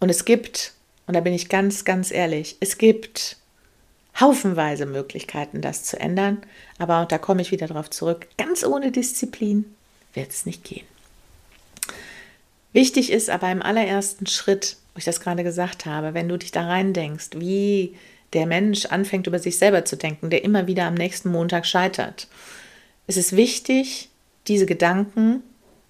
Und 0.00 0.08
es 0.08 0.24
gibt, 0.24 0.72
und 1.06 1.14
da 1.14 1.20
bin 1.20 1.32
ich 1.32 1.48
ganz, 1.48 1.84
ganz 1.84 2.10
ehrlich, 2.10 2.56
es 2.60 2.78
gibt 2.78 3.36
haufenweise 4.18 4.86
Möglichkeiten, 4.86 5.60
das 5.60 5.84
zu 5.84 5.98
ändern. 5.98 6.38
Aber, 6.78 7.02
und 7.02 7.12
da 7.12 7.18
komme 7.18 7.42
ich 7.42 7.52
wieder 7.52 7.66
darauf 7.66 7.90
zurück, 7.90 8.26
ganz 8.36 8.64
ohne 8.64 8.90
Disziplin 8.90 9.64
wird 10.14 10.30
es 10.30 10.46
nicht 10.46 10.64
gehen. 10.64 10.86
Wichtig 12.72 13.10
ist 13.10 13.30
aber 13.30 13.50
im 13.50 13.62
allerersten 13.62 14.26
Schritt, 14.26 14.76
wo 14.94 14.98
ich 14.98 15.04
das 15.04 15.20
gerade 15.20 15.44
gesagt 15.44 15.86
habe, 15.86 16.14
wenn 16.14 16.28
du 16.28 16.36
dich 16.36 16.52
da 16.52 16.66
rein 16.66 16.92
denkst, 16.92 17.30
wie 17.36 17.96
der 18.32 18.46
Mensch 18.46 18.86
anfängt 18.86 19.26
über 19.26 19.38
sich 19.38 19.58
selber 19.58 19.84
zu 19.84 19.96
denken, 19.96 20.30
der 20.30 20.44
immer 20.44 20.66
wieder 20.66 20.84
am 20.84 20.94
nächsten 20.94 21.30
Montag 21.30 21.66
scheitert. 21.66 22.28
Es 23.06 23.16
ist 23.16 23.34
wichtig, 23.34 24.08
diese 24.46 24.66
Gedanken 24.66 25.42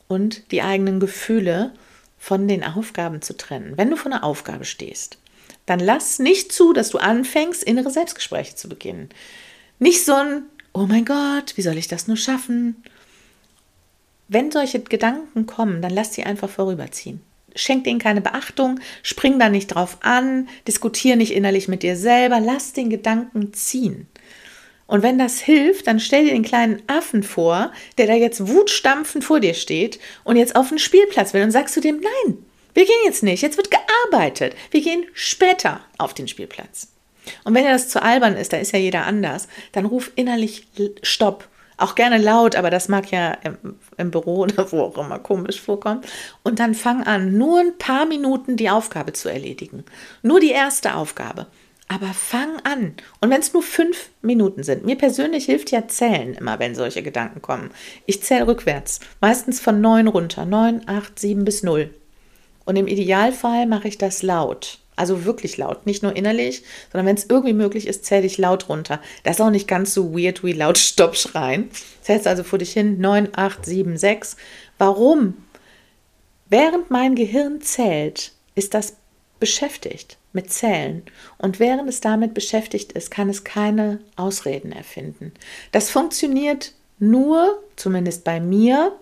und 0.08 0.50
die 0.50 0.62
eigenen 0.62 1.00
Gefühle 1.00 1.72
von 2.18 2.48
den 2.48 2.64
Aufgaben 2.64 3.22
zu 3.22 3.36
trennen. 3.36 3.76
Wenn 3.76 3.90
du 3.90 3.96
vor 3.96 4.12
einer 4.12 4.24
Aufgabe 4.24 4.64
stehst, 4.64 5.18
dann 5.66 5.80
lass 5.80 6.18
nicht 6.18 6.52
zu, 6.52 6.72
dass 6.72 6.90
du 6.90 6.98
anfängst, 6.98 7.62
innere 7.62 7.90
Selbstgespräche 7.90 8.54
zu 8.54 8.68
beginnen. 8.68 9.10
Nicht 9.78 10.04
so 10.04 10.14
ein, 10.14 10.42
oh 10.72 10.86
mein 10.86 11.04
Gott, 11.04 11.56
wie 11.56 11.62
soll 11.62 11.76
ich 11.76 11.88
das 11.88 12.08
nur 12.08 12.16
schaffen? 12.16 12.82
Wenn 14.32 14.52
solche 14.52 14.78
Gedanken 14.78 15.46
kommen, 15.46 15.82
dann 15.82 15.90
lass 15.90 16.14
sie 16.14 16.22
einfach 16.22 16.48
vorüberziehen. 16.48 17.20
Schenk 17.56 17.82
denen 17.82 17.98
keine 17.98 18.20
Beachtung, 18.20 18.78
spring 19.02 19.40
da 19.40 19.48
nicht 19.48 19.66
drauf 19.66 19.98
an, 20.02 20.48
diskutier 20.68 21.16
nicht 21.16 21.34
innerlich 21.34 21.66
mit 21.66 21.82
dir 21.82 21.96
selber, 21.96 22.38
lass 22.38 22.72
den 22.72 22.90
Gedanken 22.90 23.52
ziehen. 23.54 24.06
Und 24.86 25.02
wenn 25.02 25.18
das 25.18 25.40
hilft, 25.40 25.88
dann 25.88 25.98
stell 25.98 26.26
dir 26.26 26.30
den 26.30 26.44
kleinen 26.44 26.80
Affen 26.86 27.24
vor, 27.24 27.72
der 27.98 28.06
da 28.06 28.14
jetzt 28.14 28.46
wutstampfend 28.46 29.24
vor 29.24 29.40
dir 29.40 29.54
steht 29.54 29.98
und 30.22 30.36
jetzt 30.36 30.54
auf 30.54 30.68
den 30.68 30.78
Spielplatz 30.78 31.34
will 31.34 31.42
und 31.42 31.50
sagst 31.50 31.76
du 31.76 31.80
dem, 31.80 31.96
nein, 31.96 32.38
wir 32.72 32.84
gehen 32.84 33.02
jetzt 33.04 33.24
nicht, 33.24 33.42
jetzt 33.42 33.56
wird 33.56 33.72
gearbeitet, 33.72 34.54
wir 34.70 34.80
gehen 34.80 35.06
später 35.12 35.80
auf 35.98 36.14
den 36.14 36.28
Spielplatz. 36.28 36.86
Und 37.42 37.54
wenn 37.54 37.64
dir 37.64 37.72
das 37.72 37.88
zu 37.88 38.00
albern 38.00 38.36
ist, 38.36 38.52
da 38.52 38.58
ist 38.58 38.70
ja 38.70 38.78
jeder 38.78 39.06
anders, 39.06 39.48
dann 39.72 39.86
ruf 39.86 40.12
innerlich 40.14 40.68
Stopp 41.02 41.48
auch 41.80 41.94
gerne 41.94 42.18
laut, 42.18 42.56
aber 42.56 42.70
das 42.70 42.88
mag 42.88 43.10
ja 43.10 43.32
im, 43.42 43.76
im, 43.96 44.10
Büro 44.10 44.36
oder 44.42 44.70
wo 44.72 44.82
auch 44.82 44.98
immer 44.98 45.18
komisch 45.18 45.60
vorkommen. 45.60 46.02
Und 46.42 46.58
dann 46.58 46.74
fang 46.74 47.02
an, 47.04 47.36
nur 47.36 47.60
ein 47.60 47.78
paar 47.78 48.06
Minuten 48.06 48.56
die 48.56 48.70
Aufgabe 48.70 49.12
zu 49.12 49.28
erledigen. 49.28 49.84
Nur 50.22 50.40
die 50.40 50.50
erste 50.50 50.94
Aufgabe. 50.94 51.46
Aber 51.88 52.14
fang 52.14 52.60
an. 52.62 52.94
Und 53.20 53.30
wenn 53.30 53.40
es 53.40 53.52
nur 53.52 53.64
fünf 53.64 54.10
Minuten 54.22 54.62
sind, 54.62 54.84
mir 54.84 54.96
persönlich 54.96 55.46
hilft 55.46 55.72
ja 55.72 55.88
Zählen 55.88 56.34
immer, 56.34 56.60
wenn 56.60 56.76
solche 56.76 57.02
Gedanken 57.02 57.42
kommen. 57.42 57.70
Ich 58.06 58.22
zähle 58.22 58.46
rückwärts, 58.46 59.00
meistens 59.20 59.58
von 59.58 59.80
neun 59.80 60.06
runter. 60.06 60.44
Neun, 60.44 60.82
acht, 60.86 61.18
sieben 61.18 61.44
bis 61.44 61.64
null. 61.64 61.92
Und 62.64 62.76
im 62.76 62.86
Idealfall 62.86 63.66
mache 63.66 63.88
ich 63.88 63.98
das 63.98 64.22
laut. 64.22 64.78
Also 65.00 65.24
wirklich 65.24 65.56
laut, 65.56 65.86
nicht 65.86 66.02
nur 66.02 66.14
innerlich, 66.14 66.62
sondern 66.92 67.06
wenn 67.06 67.16
es 67.16 67.24
irgendwie 67.26 67.54
möglich 67.54 67.86
ist, 67.86 68.04
zähle 68.04 68.26
ich 68.26 68.36
laut 68.36 68.68
runter. 68.68 69.00
Das 69.22 69.36
ist 69.36 69.40
auch 69.40 69.48
nicht 69.48 69.66
ganz 69.66 69.94
so 69.94 70.12
weird 70.12 70.44
wie 70.44 70.52
laut 70.52 70.76
Stopp 70.78 71.16
schreien. 71.16 71.70
Zählst 72.02 72.26
also 72.26 72.44
vor 72.44 72.58
dich 72.58 72.74
hin 72.74 73.00
9, 73.00 73.30
8, 73.32 73.64
7, 73.64 73.96
6. 73.96 74.36
Warum? 74.76 75.38
Während 76.50 76.90
mein 76.90 77.14
Gehirn 77.14 77.62
zählt, 77.62 78.32
ist 78.54 78.74
das 78.74 78.96
beschäftigt 79.38 80.18
mit 80.34 80.52
Zählen. 80.52 81.02
Und 81.38 81.60
während 81.60 81.88
es 81.88 82.02
damit 82.02 82.34
beschäftigt 82.34 82.92
ist, 82.92 83.10
kann 83.10 83.30
es 83.30 83.42
keine 83.42 84.00
Ausreden 84.16 84.70
erfinden. 84.70 85.32
Das 85.72 85.88
funktioniert 85.88 86.74
nur, 86.98 87.58
zumindest 87.76 88.22
bei 88.24 88.38
mir, 88.38 88.92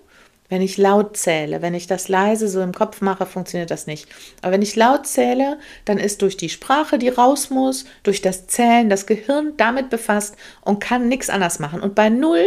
wenn 0.48 0.62
ich 0.62 0.78
laut 0.78 1.16
zähle, 1.16 1.60
wenn 1.62 1.74
ich 1.74 1.86
das 1.86 2.08
leise 2.08 2.48
so 2.48 2.60
im 2.60 2.72
Kopf 2.72 3.00
mache, 3.00 3.26
funktioniert 3.26 3.70
das 3.70 3.86
nicht. 3.86 4.08
Aber 4.42 4.52
wenn 4.52 4.62
ich 4.62 4.76
laut 4.76 5.06
zähle, 5.06 5.58
dann 5.84 5.98
ist 5.98 6.22
durch 6.22 6.36
die 6.36 6.48
Sprache, 6.48 6.98
die 6.98 7.10
raus 7.10 7.50
muss, 7.50 7.84
durch 8.02 8.22
das 8.22 8.46
Zählen 8.46 8.88
das 8.88 9.06
Gehirn 9.06 9.52
damit 9.56 9.90
befasst 9.90 10.36
und 10.62 10.80
kann 10.80 11.08
nichts 11.08 11.28
anders 11.28 11.58
machen. 11.58 11.80
Und 11.80 11.94
bei 11.94 12.08
Null 12.08 12.46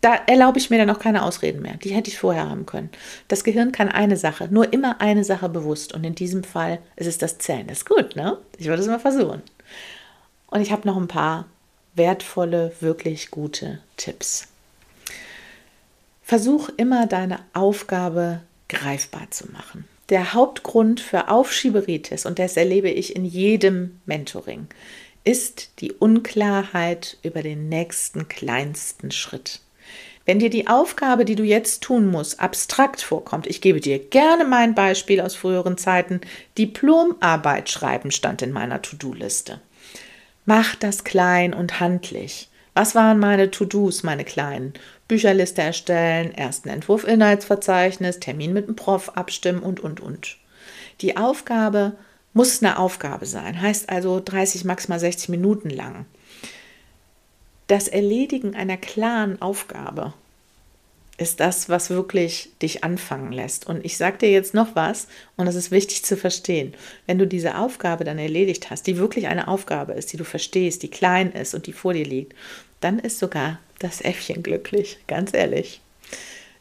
da 0.00 0.14
erlaube 0.26 0.58
ich 0.58 0.70
mir 0.70 0.78
dann 0.78 0.90
auch 0.90 1.00
keine 1.00 1.24
Ausreden 1.24 1.62
mehr. 1.62 1.78
Die 1.78 1.90
hätte 1.90 2.10
ich 2.10 2.18
vorher 2.18 2.48
haben 2.48 2.66
können. 2.66 2.90
Das 3.28 3.44
Gehirn 3.44 3.72
kann 3.72 3.88
eine 3.88 4.16
Sache, 4.16 4.46
nur 4.50 4.72
immer 4.72 5.00
eine 5.00 5.24
Sache 5.24 5.48
bewusst. 5.48 5.94
Und 5.94 6.04
in 6.04 6.14
diesem 6.14 6.44
Fall 6.44 6.78
ist 6.94 7.06
es 7.06 7.18
das 7.18 7.38
Zählen. 7.38 7.66
Das 7.66 7.78
ist 7.78 7.88
gut, 7.88 8.14
ne? 8.14 8.38
Ich 8.58 8.66
würde 8.66 8.82
es 8.82 8.88
mal 8.88 9.00
versuchen. 9.00 9.42
Und 10.46 10.60
ich 10.60 10.70
habe 10.70 10.86
noch 10.86 10.96
ein 10.96 11.08
paar 11.08 11.46
wertvolle, 11.94 12.72
wirklich 12.80 13.30
gute 13.30 13.80
Tipps. 13.96 14.48
Versuch 16.26 16.70
immer 16.76 17.06
deine 17.06 17.38
Aufgabe 17.52 18.40
greifbar 18.68 19.30
zu 19.30 19.46
machen. 19.52 19.84
Der 20.08 20.34
Hauptgrund 20.34 20.98
für 20.98 21.28
Aufschieberitis, 21.28 22.26
und 22.26 22.40
das 22.40 22.56
erlebe 22.56 22.90
ich 22.90 23.14
in 23.14 23.24
jedem 23.24 24.00
Mentoring, 24.06 24.66
ist 25.22 25.70
die 25.78 25.92
Unklarheit 25.92 27.16
über 27.22 27.42
den 27.42 27.68
nächsten 27.68 28.26
kleinsten 28.26 29.12
Schritt. 29.12 29.60
Wenn 30.24 30.40
dir 30.40 30.50
die 30.50 30.66
Aufgabe, 30.66 31.24
die 31.24 31.36
du 31.36 31.44
jetzt 31.44 31.84
tun 31.84 32.08
musst, 32.08 32.40
abstrakt 32.40 33.02
vorkommt, 33.02 33.46
ich 33.46 33.60
gebe 33.60 33.80
dir 33.80 34.00
gerne 34.00 34.44
mein 34.44 34.74
Beispiel 34.74 35.20
aus 35.20 35.36
früheren 35.36 35.78
Zeiten, 35.78 36.20
Diplomarbeit 36.58 37.70
schreiben 37.70 38.10
stand 38.10 38.42
in 38.42 38.50
meiner 38.50 38.82
To-Do-Liste. 38.82 39.60
Mach 40.44 40.74
das 40.74 41.04
klein 41.04 41.54
und 41.54 41.78
handlich. 41.78 42.48
Was 42.74 42.94
waren 42.94 43.18
meine 43.18 43.50
To-Dos, 43.50 44.02
meine 44.02 44.24
kleinen? 44.24 44.74
Bücherliste 45.08 45.62
erstellen, 45.62 46.34
ersten 46.34 46.68
Entwurf 46.68 47.04
Inhaltsverzeichnis, 47.04 48.20
Termin 48.20 48.52
mit 48.52 48.66
dem 48.66 48.76
Prof 48.76 49.10
abstimmen 49.10 49.60
und, 49.60 49.80
und, 49.80 50.00
und. 50.00 50.36
Die 51.00 51.16
Aufgabe 51.16 51.92
muss 52.32 52.62
eine 52.62 52.78
Aufgabe 52.78 53.26
sein, 53.26 53.60
heißt 53.60 53.88
also 53.88 54.20
30, 54.22 54.64
maximal 54.64 54.98
60 54.98 55.28
Minuten 55.28 55.70
lang. 55.70 56.06
Das 57.66 57.88
Erledigen 57.88 58.54
einer 58.54 58.76
klaren 58.76 59.40
Aufgabe 59.40 60.12
ist 61.18 61.40
das, 61.40 61.68
was 61.68 61.90
wirklich 61.90 62.50
dich 62.60 62.84
anfangen 62.84 63.32
lässt. 63.32 63.66
Und 63.66 63.84
ich 63.84 63.96
sage 63.96 64.18
dir 64.18 64.30
jetzt 64.30 64.54
noch 64.54 64.74
was, 64.74 65.08
und 65.36 65.46
das 65.46 65.54
ist 65.54 65.70
wichtig 65.70 66.04
zu 66.04 66.16
verstehen. 66.16 66.74
Wenn 67.06 67.18
du 67.18 67.26
diese 67.26 67.56
Aufgabe 67.56 68.04
dann 68.04 68.18
erledigt 68.18 68.70
hast, 68.70 68.86
die 68.86 68.98
wirklich 68.98 69.28
eine 69.28 69.48
Aufgabe 69.48 69.94
ist, 69.94 70.12
die 70.12 70.16
du 70.16 70.24
verstehst, 70.24 70.82
die 70.82 70.90
klein 70.90 71.32
ist 71.32 71.54
und 71.54 71.66
die 71.66 71.72
vor 71.72 71.94
dir 71.94 72.04
liegt, 72.04 72.34
dann 72.80 72.98
ist 72.98 73.18
sogar 73.18 73.58
das 73.78 74.00
Äffchen 74.00 74.42
glücklich, 74.42 74.98
ganz 75.06 75.34
ehrlich. 75.34 75.80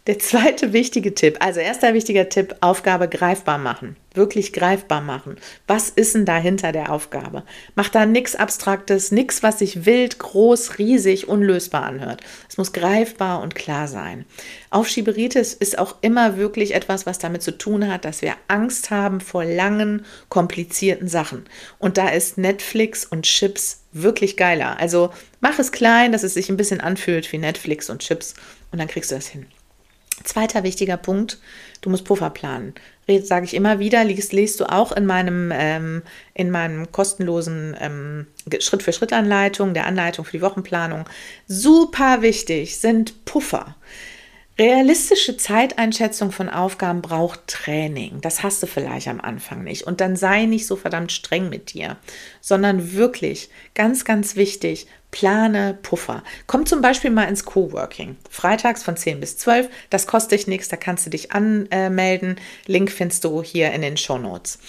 Der 0.08 0.20
zweite 0.20 0.72
wichtige 0.72 1.16
Tipp, 1.16 1.38
also 1.40 1.60
erster 1.60 1.96
wichtiger 1.96 2.30
Tipp, 2.30 2.56
Aufgabe 2.62 3.08
greifbar 3.10 3.58
machen. 3.58 3.96
Wirklich 4.14 4.54
greifbar 4.54 5.02
machen. 5.02 5.38
Was 5.66 5.90
ist 5.90 6.14
denn 6.14 6.26
dahinter 6.26 6.72
der 6.72 6.92
Aufgabe? 6.92 7.42
Mach 7.74 7.90
da 7.90 8.06
nichts 8.06 8.36
Abstraktes, 8.36 9.12
nichts, 9.12 9.42
was 9.42 9.58
sich 9.58 9.88
wild, 9.88 10.20
groß, 10.20 10.78
riesig, 10.78 11.28
unlösbar 11.28 11.86
anhört. 11.86 12.22
Es 12.48 12.58
muss 12.60 12.72
greifbar 12.72 13.42
und 13.42 13.56
klar 13.56 13.88
sein. 13.88 14.26
Aufschieberitis 14.70 15.56
ist 15.56 15.80
auch 15.80 15.96
immer 16.02 16.38
wirklich 16.38 16.76
etwas, 16.76 17.08
was 17.08 17.18
damit 17.18 17.42
zu 17.42 17.58
tun 17.58 17.92
hat, 17.92 18.06
dass 18.06 18.22
wir 18.22 18.36
Angst 18.48 18.92
haben 18.92 19.22
vor 19.22 19.44
langen, 19.44 20.06
komplizierten 20.30 21.08
Sachen. 21.08 21.46
Und 21.80 21.98
da 21.98 22.10
ist 22.10 22.38
Netflix 22.38 23.06
und 23.06 23.24
Chips 23.24 23.82
wirklich 23.92 24.38
geiler. 24.38 24.80
Also 24.80 25.10
mach 25.40 25.58
es 25.58 25.72
klein, 25.72 26.12
dass 26.12 26.22
es 26.22 26.36
sich 26.36 26.50
ein 26.50 26.58
bisschen 26.58 26.80
anfühlt 26.80 27.32
wie 27.32 27.40
Netflix 27.40 27.90
und 27.90 28.04
Chips 28.04 28.36
und 28.72 28.78
dann 28.78 28.88
kriegst 28.88 29.10
du 29.10 29.16
das 29.16 29.26
hin. 29.26 29.48
Zweiter 30.24 30.64
wichtiger 30.64 30.98
Punkt, 30.98 31.40
du 31.82 31.90
musst 31.90 32.06
Puffer 32.06 32.30
planen. 32.30 32.74
Sage 33.24 33.46
ich 33.46 33.54
immer 33.54 33.80
wieder, 33.80 34.04
liest, 34.04 34.34
liest 34.34 34.60
du 34.60 34.66
auch 34.66 34.92
in 34.92 35.06
meinem, 35.06 35.52
ähm, 35.54 36.02
in 36.34 36.50
meinem 36.50 36.92
kostenlosen 36.92 37.76
ähm, 37.80 38.28
Schritt-für-Schritt-Anleitung, 38.60 39.74
der 39.74 39.86
Anleitung 39.86 40.26
für 40.26 40.38
die 40.38 40.42
Wochenplanung. 40.42 41.06
Super 41.48 42.22
wichtig 42.22 42.78
sind 42.78 43.26
Puffer. 43.26 43.76
Realistische 44.58 45.36
Zeiteinschätzung 45.36 46.32
von 46.32 46.50
Aufgaben 46.50 47.02
braucht 47.02 47.46
Training. 47.48 48.22
Das 48.22 48.42
hast 48.42 48.64
du 48.64 48.68
vielleicht 48.68 49.10
am 49.10 49.20
Anfang 49.20 49.66
nicht. 49.66 49.84
Und 49.84 50.00
dann 50.00 50.16
sei 50.16 50.46
nicht 50.46 50.66
so 50.66 50.78
verdammt 50.78 51.12
streng 51.12 51.50
mit 51.50 51.74
dir, 51.74 51.98
sondern 52.40 52.94
wirklich 52.94 53.50
ganz, 53.74 54.06
ganz 54.06 54.38
wichtig, 54.38 54.88
plane 55.12 55.78
Puffer. 55.82 56.24
Komm 56.48 56.66
zum 56.66 56.82
Beispiel 56.82 57.12
mal 57.12 57.26
ins 57.26 57.44
Coworking. 57.44 58.16
Freitags 58.30 58.82
von 58.82 58.96
10 58.96 59.20
bis 59.20 59.38
12. 59.38 59.70
Das 59.90 60.08
kostet 60.08 60.40
dich 60.40 60.48
nichts, 60.48 60.70
da 60.70 60.78
kannst 60.78 61.06
du 61.06 61.10
dich 61.10 61.34
anmelden. 61.34 62.40
Link 62.66 62.92
findest 62.92 63.26
du 63.26 63.44
hier 63.44 63.74
in 63.74 63.82
den 63.82 63.98
Show 63.98 64.18
Notes. 64.18 64.60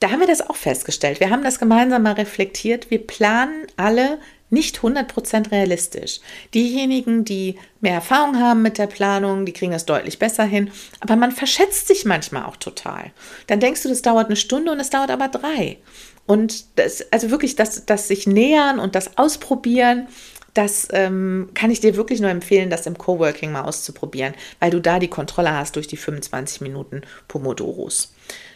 Da 0.00 0.10
haben 0.10 0.20
wir 0.20 0.26
das 0.26 0.48
auch 0.48 0.56
festgestellt. 0.56 1.20
Wir 1.20 1.28
haben 1.28 1.42
das 1.42 1.58
gemeinsam 1.58 2.02
mal 2.02 2.12
reflektiert. 2.12 2.90
Wir 2.90 3.06
planen 3.06 3.66
alle 3.76 4.18
nicht 4.50 4.78
100% 4.78 5.50
realistisch. 5.50 6.20
Diejenigen, 6.54 7.24
die 7.24 7.58
mehr 7.80 7.94
Erfahrung 7.94 8.40
haben 8.40 8.62
mit 8.62 8.78
der 8.78 8.86
Planung, 8.86 9.46
die 9.46 9.52
kriegen 9.52 9.72
das 9.72 9.86
deutlich 9.86 10.18
besser 10.18 10.44
hin. 10.44 10.70
Aber 11.00 11.16
man 11.16 11.32
verschätzt 11.32 11.88
sich 11.88 12.04
manchmal 12.04 12.44
auch 12.44 12.56
total. 12.56 13.12
Dann 13.46 13.60
denkst 13.60 13.82
du, 13.82 13.88
das 13.88 14.02
dauert 14.02 14.26
eine 14.26 14.36
Stunde 14.36 14.72
und 14.72 14.80
es 14.80 14.90
dauert 14.90 15.10
aber 15.10 15.28
drei. 15.28 15.78
Und 16.26 16.78
das, 16.78 17.10
also 17.12 17.30
wirklich 17.30 17.56
das, 17.56 17.86
das 17.86 18.08
sich 18.08 18.26
nähern 18.26 18.78
und 18.78 18.94
das 18.94 19.16
ausprobieren, 19.16 20.08
das 20.54 20.88
ähm, 20.90 21.50
kann 21.54 21.70
ich 21.70 21.80
dir 21.80 21.96
wirklich 21.96 22.20
nur 22.20 22.30
empfehlen, 22.30 22.68
das 22.68 22.86
im 22.86 22.98
Coworking 22.98 23.52
mal 23.52 23.62
auszuprobieren, 23.62 24.34
weil 24.58 24.70
du 24.70 24.80
da 24.80 24.98
die 24.98 25.08
Kontrolle 25.08 25.52
hast 25.52 25.76
durch 25.76 25.86
die 25.86 25.96
25 25.96 26.62
Minuten 26.62 27.02
Pomodoros. 27.28 28.12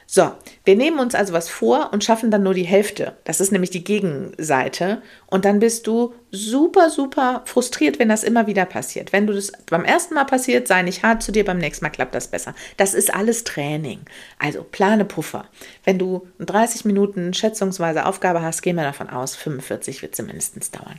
So, 0.06 0.32
wir 0.64 0.76
nehmen 0.76 1.00
uns 1.00 1.14
also 1.14 1.32
was 1.32 1.48
vor 1.48 1.92
und 1.92 2.04
schaffen 2.04 2.30
dann 2.30 2.44
nur 2.44 2.54
die 2.54 2.62
Hälfte. 2.62 3.16
Das 3.24 3.40
ist 3.40 3.50
nämlich 3.50 3.70
die 3.70 3.82
Gegenseite. 3.82 5.02
Und 5.26 5.44
dann 5.44 5.58
bist 5.58 5.88
du 5.88 6.14
super, 6.30 6.88
super 6.88 7.42
frustriert, 7.46 7.98
wenn 7.98 8.08
das 8.08 8.22
immer 8.22 8.46
wieder 8.46 8.64
passiert. 8.64 9.12
Wenn 9.12 9.26
du 9.26 9.32
das 9.32 9.50
beim 9.68 9.84
ersten 9.84 10.14
Mal 10.14 10.24
passiert, 10.24 10.68
sei 10.68 10.82
nicht 10.82 11.02
hart 11.02 11.22
zu 11.22 11.32
dir, 11.32 11.44
beim 11.44 11.58
nächsten 11.58 11.84
Mal 11.84 11.90
klappt 11.90 12.14
das 12.14 12.28
besser. 12.28 12.54
Das 12.76 12.94
ist 12.94 13.12
alles 13.12 13.42
Training. 13.42 14.00
Also 14.38 14.62
plane 14.62 15.04
Puffer. 15.04 15.46
Wenn 15.82 15.98
du 15.98 16.28
30 16.38 16.84
Minuten 16.84 17.34
schätzungsweise 17.34 18.06
Aufgabe 18.06 18.42
hast, 18.42 18.62
gehen 18.62 18.76
wir 18.76 18.84
davon 18.84 19.10
aus, 19.10 19.34
45 19.34 20.02
wird 20.02 20.14
sie 20.14 20.22
mindestens 20.22 20.70
dauern. 20.70 20.98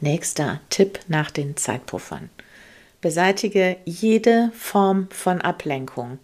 Nächster 0.00 0.60
Tipp 0.70 1.00
nach 1.08 1.32
den 1.32 1.56
Zeitpuffern. 1.56 2.30
Beseitige 3.00 3.76
jede 3.84 4.52
Form 4.56 5.08
von 5.10 5.40
Ablenkung. 5.40 6.18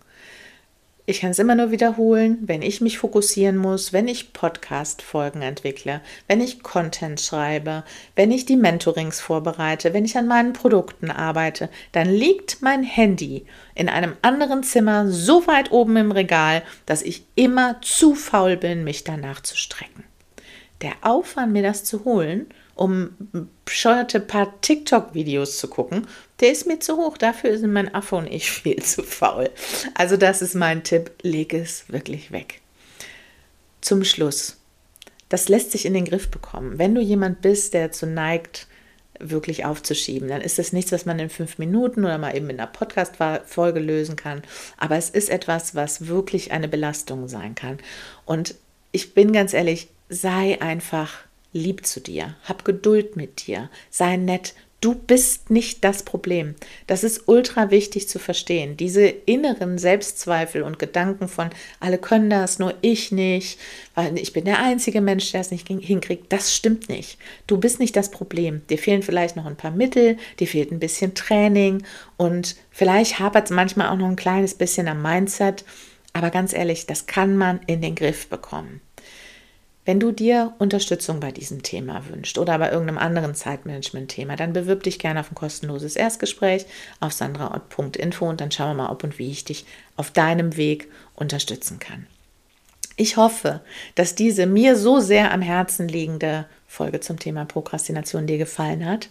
Ich 1.04 1.20
kann 1.20 1.32
es 1.32 1.40
immer 1.40 1.56
nur 1.56 1.72
wiederholen, 1.72 2.38
wenn 2.42 2.62
ich 2.62 2.80
mich 2.80 2.98
fokussieren 2.98 3.56
muss, 3.56 3.92
wenn 3.92 4.06
ich 4.06 4.32
Podcast-Folgen 4.32 5.42
entwickle, 5.42 6.00
wenn 6.28 6.40
ich 6.40 6.62
Content 6.62 7.20
schreibe, 7.20 7.82
wenn 8.14 8.30
ich 8.30 8.46
die 8.46 8.54
Mentorings 8.54 9.18
vorbereite, 9.18 9.94
wenn 9.94 10.04
ich 10.04 10.16
an 10.16 10.28
meinen 10.28 10.52
Produkten 10.52 11.10
arbeite, 11.10 11.70
dann 11.90 12.08
liegt 12.08 12.62
mein 12.62 12.84
Handy 12.84 13.46
in 13.74 13.88
einem 13.88 14.14
anderen 14.22 14.62
Zimmer 14.62 15.08
so 15.08 15.48
weit 15.48 15.72
oben 15.72 15.96
im 15.96 16.12
Regal, 16.12 16.62
dass 16.86 17.02
ich 17.02 17.24
immer 17.34 17.80
zu 17.82 18.14
faul 18.14 18.56
bin, 18.56 18.84
mich 18.84 19.02
danach 19.02 19.40
zu 19.40 19.56
strecken. 19.56 20.04
Der 20.82 20.92
Aufwand, 21.02 21.52
mir 21.52 21.64
das 21.64 21.82
zu 21.82 22.04
holen, 22.04 22.46
um 22.74 23.10
bescheuerte 23.64 24.20
paar 24.20 24.60
TikTok-Videos 24.60 25.58
zu 25.58 25.68
gucken, 25.68 26.06
der 26.40 26.52
ist 26.52 26.66
mir 26.66 26.80
zu 26.80 26.96
hoch. 26.96 27.18
Dafür 27.18 27.56
sind 27.58 27.72
mein 27.72 27.94
Affe 27.94 28.16
und 28.16 28.26
ich 28.26 28.50
viel 28.50 28.82
zu 28.82 29.02
faul. 29.02 29.50
Also 29.94 30.16
das 30.16 30.42
ist 30.42 30.54
mein 30.54 30.82
Tipp, 30.82 31.12
leg 31.22 31.54
es 31.54 31.84
wirklich 31.88 32.32
weg. 32.32 32.60
Zum 33.80 34.04
Schluss. 34.04 34.56
Das 35.28 35.48
lässt 35.48 35.72
sich 35.72 35.86
in 35.86 35.94
den 35.94 36.04
Griff 36.04 36.30
bekommen. 36.30 36.78
Wenn 36.78 36.94
du 36.94 37.00
jemand 37.00 37.40
bist, 37.40 37.74
der 37.74 37.88
dazu 37.88 38.06
neigt, 38.06 38.66
wirklich 39.18 39.64
aufzuschieben, 39.64 40.28
dann 40.28 40.40
ist 40.40 40.58
es 40.58 40.72
nichts, 40.72 40.92
was 40.92 41.06
man 41.06 41.18
in 41.18 41.30
fünf 41.30 41.58
Minuten 41.58 42.04
oder 42.04 42.18
mal 42.18 42.36
eben 42.36 42.50
in 42.50 42.58
einer 42.58 42.70
Podcast-Folge 42.70 43.80
lösen 43.80 44.16
kann. 44.16 44.42
Aber 44.76 44.96
es 44.96 45.10
ist 45.10 45.30
etwas, 45.30 45.74
was 45.74 46.06
wirklich 46.06 46.52
eine 46.52 46.68
Belastung 46.68 47.28
sein 47.28 47.54
kann. 47.54 47.78
Und 48.24 48.56
ich 48.90 49.14
bin 49.14 49.32
ganz 49.32 49.54
ehrlich, 49.54 49.88
sei 50.08 50.60
einfach 50.60 51.10
lieb 51.52 51.86
zu 51.86 52.00
dir, 52.00 52.36
hab 52.44 52.64
Geduld 52.64 53.16
mit 53.16 53.46
dir, 53.46 53.70
sei 53.90 54.16
nett. 54.16 54.54
Du 54.80 54.96
bist 54.96 55.48
nicht 55.48 55.84
das 55.84 56.02
Problem. 56.02 56.56
Das 56.88 57.04
ist 57.04 57.28
ultra 57.28 57.70
wichtig 57.70 58.08
zu 58.08 58.18
verstehen. 58.18 58.76
Diese 58.76 59.06
inneren 59.06 59.78
Selbstzweifel 59.78 60.64
und 60.64 60.80
Gedanken 60.80 61.28
von, 61.28 61.50
alle 61.78 61.98
können 61.98 62.28
das, 62.28 62.58
nur 62.58 62.74
ich 62.80 63.12
nicht, 63.12 63.60
weil 63.94 64.18
ich 64.18 64.32
bin 64.32 64.44
der 64.44 64.58
einzige 64.58 65.00
Mensch, 65.00 65.30
der 65.30 65.42
es 65.42 65.52
nicht 65.52 65.68
hinkriegt, 65.68 66.32
das 66.32 66.52
stimmt 66.52 66.88
nicht. 66.88 67.16
Du 67.46 67.58
bist 67.58 67.78
nicht 67.78 67.94
das 67.94 68.10
Problem. 68.10 68.62
Dir 68.70 68.78
fehlen 68.78 69.04
vielleicht 69.04 69.36
noch 69.36 69.46
ein 69.46 69.54
paar 69.56 69.70
Mittel, 69.70 70.16
dir 70.40 70.48
fehlt 70.48 70.72
ein 70.72 70.80
bisschen 70.80 71.14
Training 71.14 71.84
und 72.16 72.56
vielleicht 72.72 73.20
hapert 73.20 73.44
es 73.44 73.50
manchmal 73.52 73.88
auch 73.88 73.96
noch 73.96 74.08
ein 74.08 74.16
kleines 74.16 74.54
bisschen 74.54 74.88
am 74.88 75.00
Mindset. 75.00 75.64
Aber 76.12 76.30
ganz 76.30 76.52
ehrlich, 76.52 76.86
das 76.86 77.06
kann 77.06 77.36
man 77.36 77.60
in 77.68 77.82
den 77.82 77.94
Griff 77.94 78.26
bekommen. 78.26 78.80
Wenn 79.84 79.98
du 79.98 80.12
dir 80.12 80.52
Unterstützung 80.58 81.18
bei 81.18 81.32
diesem 81.32 81.64
Thema 81.64 82.06
wünschst 82.08 82.38
oder 82.38 82.56
bei 82.58 82.70
irgendeinem 82.70 82.98
anderen 82.98 83.34
Zeitmanagement-Thema, 83.34 84.36
dann 84.36 84.52
bewirb 84.52 84.84
dich 84.84 85.00
gerne 85.00 85.18
auf 85.18 85.32
ein 85.32 85.34
kostenloses 85.34 85.96
Erstgespräch 85.96 86.66
auf 87.00 87.12
sandraort.info 87.12 88.28
und 88.28 88.40
dann 88.40 88.52
schauen 88.52 88.76
wir 88.76 88.84
mal, 88.84 88.92
ob 88.92 89.02
und 89.02 89.18
wie 89.18 89.30
ich 89.30 89.44
dich 89.44 89.66
auf 89.96 90.12
deinem 90.12 90.56
Weg 90.56 90.88
unterstützen 91.16 91.80
kann. 91.80 92.06
Ich 92.96 93.16
hoffe, 93.16 93.60
dass 93.96 94.14
diese 94.14 94.46
mir 94.46 94.76
so 94.76 95.00
sehr 95.00 95.32
am 95.32 95.42
Herzen 95.42 95.88
liegende 95.88 96.46
Folge 96.68 97.00
zum 97.00 97.18
Thema 97.18 97.44
Prokrastination 97.44 98.26
dir 98.26 98.38
gefallen 98.38 98.86
hat, 98.86 99.08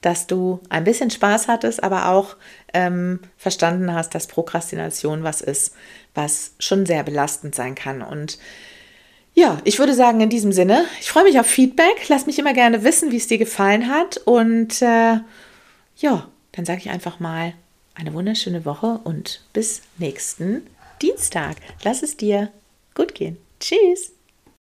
dass 0.00 0.26
du 0.26 0.60
ein 0.70 0.84
bisschen 0.84 1.10
Spaß 1.10 1.46
hattest, 1.46 1.82
aber 1.82 2.08
auch 2.08 2.36
ähm, 2.72 3.20
verstanden 3.36 3.92
hast, 3.92 4.14
dass 4.14 4.28
Prokrastination 4.28 5.24
was 5.24 5.40
ist, 5.42 5.74
was 6.14 6.52
schon 6.58 6.86
sehr 6.86 7.02
belastend 7.02 7.54
sein 7.54 7.74
kann. 7.74 8.00
Und 8.00 8.38
ja, 9.36 9.58
ich 9.64 9.78
würde 9.78 9.92
sagen, 9.92 10.22
in 10.22 10.30
diesem 10.30 10.50
Sinne, 10.50 10.86
ich 10.98 11.10
freue 11.10 11.24
mich 11.24 11.38
auf 11.38 11.46
Feedback. 11.46 12.08
Lass 12.08 12.24
mich 12.24 12.38
immer 12.38 12.54
gerne 12.54 12.84
wissen, 12.84 13.12
wie 13.12 13.18
es 13.18 13.26
dir 13.26 13.36
gefallen 13.36 13.88
hat. 13.90 14.16
Und 14.16 14.80
äh, 14.80 15.18
ja, 15.98 16.28
dann 16.52 16.64
sage 16.64 16.80
ich 16.80 16.88
einfach 16.88 17.20
mal 17.20 17.52
eine 17.94 18.14
wunderschöne 18.14 18.64
Woche 18.64 18.98
und 19.04 19.42
bis 19.52 19.82
nächsten 19.98 20.66
Dienstag. 21.02 21.56
Lass 21.84 22.02
es 22.02 22.16
dir 22.16 22.50
gut 22.94 23.14
gehen. 23.14 23.36
Tschüss. 23.60 24.15